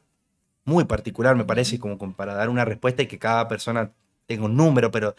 muy 0.65 0.83
particular, 0.85 1.35
me 1.35 1.45
parece, 1.45 1.79
como, 1.79 1.97
como 1.97 2.13
para 2.13 2.33
dar 2.33 2.49
una 2.49 2.65
respuesta 2.65 3.01
y 3.01 3.07
que 3.07 3.19
cada 3.19 3.47
persona 3.47 3.91
tenga 4.25 4.45
un 4.45 4.57
número, 4.57 4.91
pero 4.91 5.15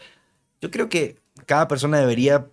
yo 0.61 0.69
creo 0.69 0.89
que 0.89 1.17
cada 1.45 1.67
persona 1.67 1.99
debería 1.99 2.47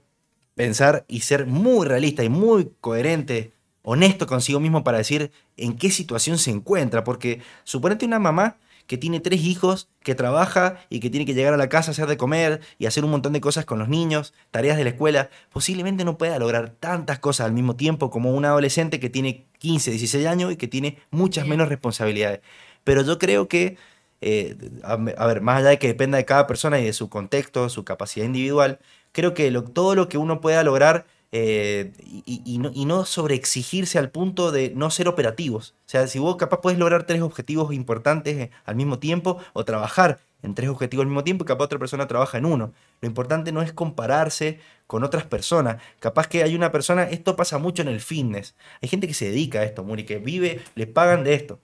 pensar 0.54 1.04
y 1.06 1.20
ser 1.20 1.46
muy 1.46 1.86
realista 1.86 2.24
y 2.24 2.28
muy 2.28 2.72
coherente, 2.80 3.52
honesto 3.82 4.26
consigo 4.26 4.58
mismo 4.58 4.82
para 4.82 4.98
decir 4.98 5.30
en 5.56 5.76
qué 5.76 5.90
situación 5.90 6.38
se 6.38 6.50
encuentra, 6.50 7.04
porque 7.04 7.42
suponete 7.64 8.06
una 8.06 8.18
mamá 8.18 8.56
que 8.86 8.98
tiene 8.98 9.20
tres 9.20 9.40
hijos, 9.42 9.88
que 10.02 10.14
trabaja 10.14 10.78
y 10.90 11.00
que 11.00 11.10
tiene 11.10 11.26
que 11.26 11.34
llegar 11.34 11.54
a 11.54 11.56
la 11.56 11.68
casa 11.68 11.90
a 11.90 11.92
hacer 11.92 12.06
de 12.06 12.16
comer 12.16 12.60
y 12.78 12.86
hacer 12.86 13.04
un 13.04 13.10
montón 13.10 13.32
de 13.32 13.40
cosas 13.40 13.64
con 13.64 13.78
los 13.78 13.88
niños, 13.88 14.32
tareas 14.50 14.76
de 14.76 14.84
la 14.84 14.90
escuela, 14.90 15.30
posiblemente 15.52 16.04
no 16.04 16.18
pueda 16.18 16.38
lograr 16.38 16.70
tantas 16.70 17.18
cosas 17.18 17.46
al 17.46 17.52
mismo 17.52 17.76
tiempo 17.76 18.10
como 18.10 18.32
un 18.34 18.44
adolescente 18.44 19.00
que 19.00 19.10
tiene 19.10 19.46
15, 19.58 19.90
16 19.90 20.26
años 20.26 20.52
y 20.52 20.56
que 20.56 20.68
tiene 20.68 20.98
muchas 21.10 21.46
menos 21.46 21.68
responsabilidades. 21.68 22.40
Pero 22.84 23.02
yo 23.02 23.18
creo 23.18 23.48
que, 23.48 23.76
eh, 24.20 24.56
a, 24.82 24.92
a 24.92 25.26
ver, 25.26 25.40
más 25.40 25.58
allá 25.60 25.70
de 25.70 25.78
que 25.78 25.88
dependa 25.88 26.18
de 26.18 26.24
cada 26.24 26.46
persona 26.46 26.78
y 26.80 26.84
de 26.84 26.92
su 26.92 27.08
contexto, 27.08 27.68
su 27.68 27.84
capacidad 27.84 28.24
individual, 28.26 28.78
creo 29.12 29.34
que 29.34 29.50
lo- 29.50 29.64
todo 29.64 29.94
lo 29.94 30.08
que 30.08 30.18
uno 30.18 30.40
pueda 30.40 30.62
lograr 30.62 31.06
eh, 31.32 31.92
y, 32.24 32.58
no, 32.58 32.70
y 32.72 32.84
no 32.84 33.04
sobreexigirse 33.04 33.98
al 33.98 34.10
punto 34.10 34.52
de 34.52 34.72
no 34.74 34.90
ser 34.90 35.08
operativos. 35.08 35.74
O 35.86 35.88
sea, 35.88 36.06
si 36.06 36.18
vos 36.18 36.36
capaz 36.36 36.60
puedes 36.60 36.78
lograr 36.78 37.04
tres 37.04 37.22
objetivos 37.22 37.72
importantes 37.74 38.36
eh, 38.36 38.50
al 38.64 38.76
mismo 38.76 38.98
tiempo 38.98 39.38
o 39.52 39.64
trabajar 39.64 40.20
en 40.42 40.54
tres 40.54 40.68
objetivos 40.68 41.02
al 41.02 41.08
mismo 41.08 41.24
tiempo 41.24 41.44
y 41.44 41.46
capaz 41.46 41.64
otra 41.64 41.78
persona 41.78 42.06
trabaja 42.06 42.38
en 42.38 42.46
uno. 42.46 42.72
Lo 43.00 43.08
importante 43.08 43.52
no 43.52 43.62
es 43.62 43.72
compararse 43.72 44.60
con 44.86 45.02
otras 45.02 45.24
personas. 45.24 45.82
Capaz 45.98 46.28
que 46.28 46.42
hay 46.42 46.54
una 46.54 46.70
persona, 46.70 47.04
esto 47.04 47.36
pasa 47.36 47.58
mucho 47.58 47.82
en 47.82 47.88
el 47.88 48.00
fitness. 48.00 48.54
Hay 48.80 48.88
gente 48.88 49.08
que 49.08 49.14
se 49.14 49.26
dedica 49.26 49.60
a 49.60 49.64
esto, 49.64 49.82
Muri, 49.82 50.04
que 50.04 50.18
vive, 50.18 50.62
le 50.74 50.86
pagan 50.86 51.24
de 51.24 51.34
esto. 51.34 51.60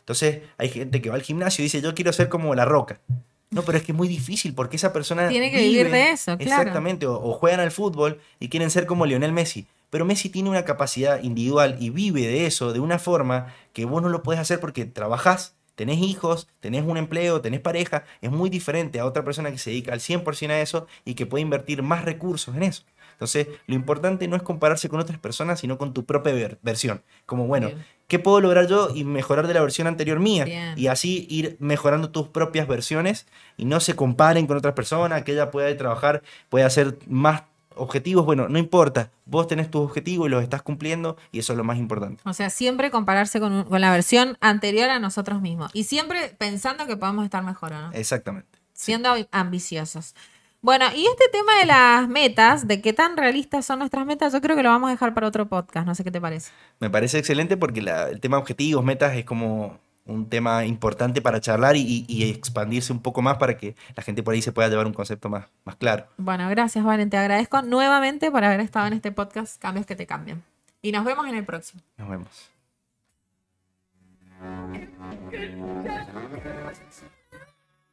Entonces 0.00 0.42
hay 0.58 0.68
gente 0.68 1.02
que 1.02 1.10
va 1.10 1.16
al 1.16 1.22
gimnasio 1.22 1.62
y 1.62 1.66
dice, 1.66 1.80
yo 1.80 1.94
quiero 1.94 2.12
ser 2.12 2.28
como 2.28 2.54
la 2.54 2.64
roca. 2.64 3.00
No, 3.50 3.62
pero 3.62 3.78
es 3.78 3.84
que 3.84 3.92
es 3.92 3.96
muy 3.98 4.08
difícil 4.08 4.54
porque 4.54 4.76
esa 4.76 4.92
persona. 4.92 5.28
Tiene 5.28 5.50
que 5.50 5.58
vivir 5.58 5.90
de 5.90 6.10
eso, 6.10 6.36
claro. 6.36 6.62
Exactamente. 6.62 7.06
O, 7.06 7.14
o 7.14 7.32
juegan 7.32 7.60
al 7.60 7.70
fútbol 7.70 8.20
y 8.40 8.48
quieren 8.48 8.70
ser 8.70 8.86
como 8.86 9.06
Lionel 9.06 9.32
Messi. 9.32 9.66
Pero 9.90 10.04
Messi 10.04 10.28
tiene 10.28 10.50
una 10.50 10.64
capacidad 10.66 11.22
individual 11.22 11.76
y 11.80 11.88
vive 11.88 12.20
de 12.26 12.44
eso 12.44 12.74
de 12.74 12.80
una 12.80 12.98
forma 12.98 13.54
que 13.72 13.86
vos 13.86 14.02
no 14.02 14.10
lo 14.10 14.22
podés 14.22 14.38
hacer 14.40 14.60
porque 14.60 14.84
trabajás, 14.84 15.54
tenés 15.76 15.98
hijos, 15.98 16.46
tenés 16.60 16.84
un 16.84 16.98
empleo, 16.98 17.40
tenés 17.40 17.60
pareja. 17.60 18.04
Es 18.20 18.30
muy 18.30 18.50
diferente 18.50 19.00
a 19.00 19.06
otra 19.06 19.24
persona 19.24 19.50
que 19.50 19.56
se 19.56 19.70
dedica 19.70 19.94
al 19.94 20.00
100% 20.00 20.50
a 20.50 20.60
eso 20.60 20.86
y 21.06 21.14
que 21.14 21.24
puede 21.24 21.40
invertir 21.40 21.82
más 21.82 22.04
recursos 22.04 22.54
en 22.54 22.64
eso. 22.64 22.82
Entonces, 23.12 23.48
lo 23.66 23.74
importante 23.74 24.28
no 24.28 24.36
es 24.36 24.42
compararse 24.42 24.88
con 24.90 25.00
otras 25.00 25.18
personas, 25.18 25.58
sino 25.58 25.78
con 25.78 25.92
tu 25.94 26.04
propia 26.04 26.32
ver- 26.34 26.58
versión. 26.62 27.02
Como, 27.24 27.46
bueno, 27.46 27.68
Bien. 27.68 27.84
¿Qué 28.08 28.18
puedo 28.18 28.40
lograr 28.40 28.66
yo 28.66 28.88
y 28.94 29.04
mejorar 29.04 29.46
de 29.46 29.54
la 29.54 29.60
versión 29.60 29.86
anterior 29.86 30.18
mía? 30.18 30.44
Bien. 30.44 30.74
Y 30.76 30.88
así 30.88 31.26
ir 31.30 31.56
mejorando 31.60 32.10
tus 32.10 32.28
propias 32.28 32.66
versiones 32.66 33.26
y 33.56 33.64
no 33.66 33.78
se 33.80 33.94
comparen 33.94 34.46
con 34.48 34.56
otras 34.56 34.74
personas, 34.74 35.22
que 35.22 35.32
ella 35.32 35.50
pueda 35.52 35.74
trabajar, 35.76 36.22
puede 36.48 36.64
hacer 36.64 36.98
más 37.06 37.42
objetivos. 37.76 38.26
Bueno, 38.26 38.48
no 38.48 38.58
importa, 38.58 39.10
vos 39.24 39.46
tenés 39.46 39.70
tus 39.70 39.82
objetivos 39.82 40.26
y 40.26 40.30
los 40.30 40.42
estás 40.42 40.62
cumpliendo 40.62 41.16
y 41.30 41.38
eso 41.38 41.52
es 41.52 41.56
lo 41.56 41.62
más 41.64 41.78
importante. 41.78 42.20
O 42.24 42.32
sea, 42.32 42.50
siempre 42.50 42.90
compararse 42.90 43.38
con, 43.38 43.52
un- 43.52 43.64
con 43.64 43.80
la 43.80 43.92
versión 43.92 44.36
anterior 44.40 44.90
a 44.90 44.98
nosotros 44.98 45.40
mismos. 45.40 45.70
Y 45.74 45.84
siempre 45.84 46.34
pensando 46.38 46.86
que 46.88 46.96
podemos 46.96 47.24
estar 47.24 47.44
mejor, 47.44 47.72
¿o 47.72 47.80
¿no? 47.80 47.92
Exactamente. 47.92 48.58
Siendo 48.72 49.14
ambiciosos. 49.30 50.14
Bueno, 50.60 50.86
y 50.94 51.06
este 51.06 51.28
tema 51.30 51.56
de 51.60 51.66
las 51.66 52.08
metas, 52.08 52.66
de 52.66 52.80
qué 52.82 52.92
tan 52.92 53.16
realistas 53.16 53.64
son 53.64 53.78
nuestras 53.78 54.04
metas, 54.04 54.32
yo 54.32 54.40
creo 54.40 54.56
que 54.56 54.64
lo 54.64 54.70
vamos 54.70 54.88
a 54.88 54.90
dejar 54.90 55.14
para 55.14 55.28
otro 55.28 55.48
podcast, 55.48 55.86
no 55.86 55.94
sé 55.94 56.02
qué 56.02 56.10
te 56.10 56.20
parece. 56.20 56.50
Me 56.80 56.90
parece 56.90 57.18
excelente 57.18 57.56
porque 57.56 57.80
el 57.80 58.20
tema 58.20 58.38
objetivos, 58.38 58.84
metas 58.84 59.14
es 59.14 59.24
como 59.24 59.78
un 60.04 60.28
tema 60.28 60.64
importante 60.64 61.22
para 61.22 61.40
charlar 61.40 61.76
y, 61.76 62.04
expandirse 62.30 62.92
un 62.92 63.00
poco 63.00 63.22
más 63.22 63.36
para 63.36 63.56
que 63.56 63.76
la 63.94 64.02
gente 64.02 64.22
por 64.24 64.34
ahí 64.34 64.42
se 64.42 64.50
pueda 64.50 64.68
llevar 64.68 64.86
un 64.86 64.94
concepto 64.94 65.28
más, 65.28 65.46
más 65.64 65.76
claro. 65.76 66.06
Bueno, 66.16 66.48
gracias, 66.48 66.84
Valen. 66.84 67.10
Te 67.10 67.18
agradezco 67.18 67.62
nuevamente 67.62 68.30
por 68.30 68.42
haber 68.42 68.60
estado 68.60 68.88
en 68.88 68.94
este 68.94 69.12
podcast 69.12 69.60
Cambios 69.60 69.86
que 69.86 69.94
te 69.94 70.06
cambian. 70.06 70.42
Y 70.82 70.90
nos 70.92 71.04
vemos 71.04 71.28
en 71.28 71.36
el 71.36 71.44
próximo. 71.44 71.82
Nos 71.96 72.08
vemos. 72.08 72.50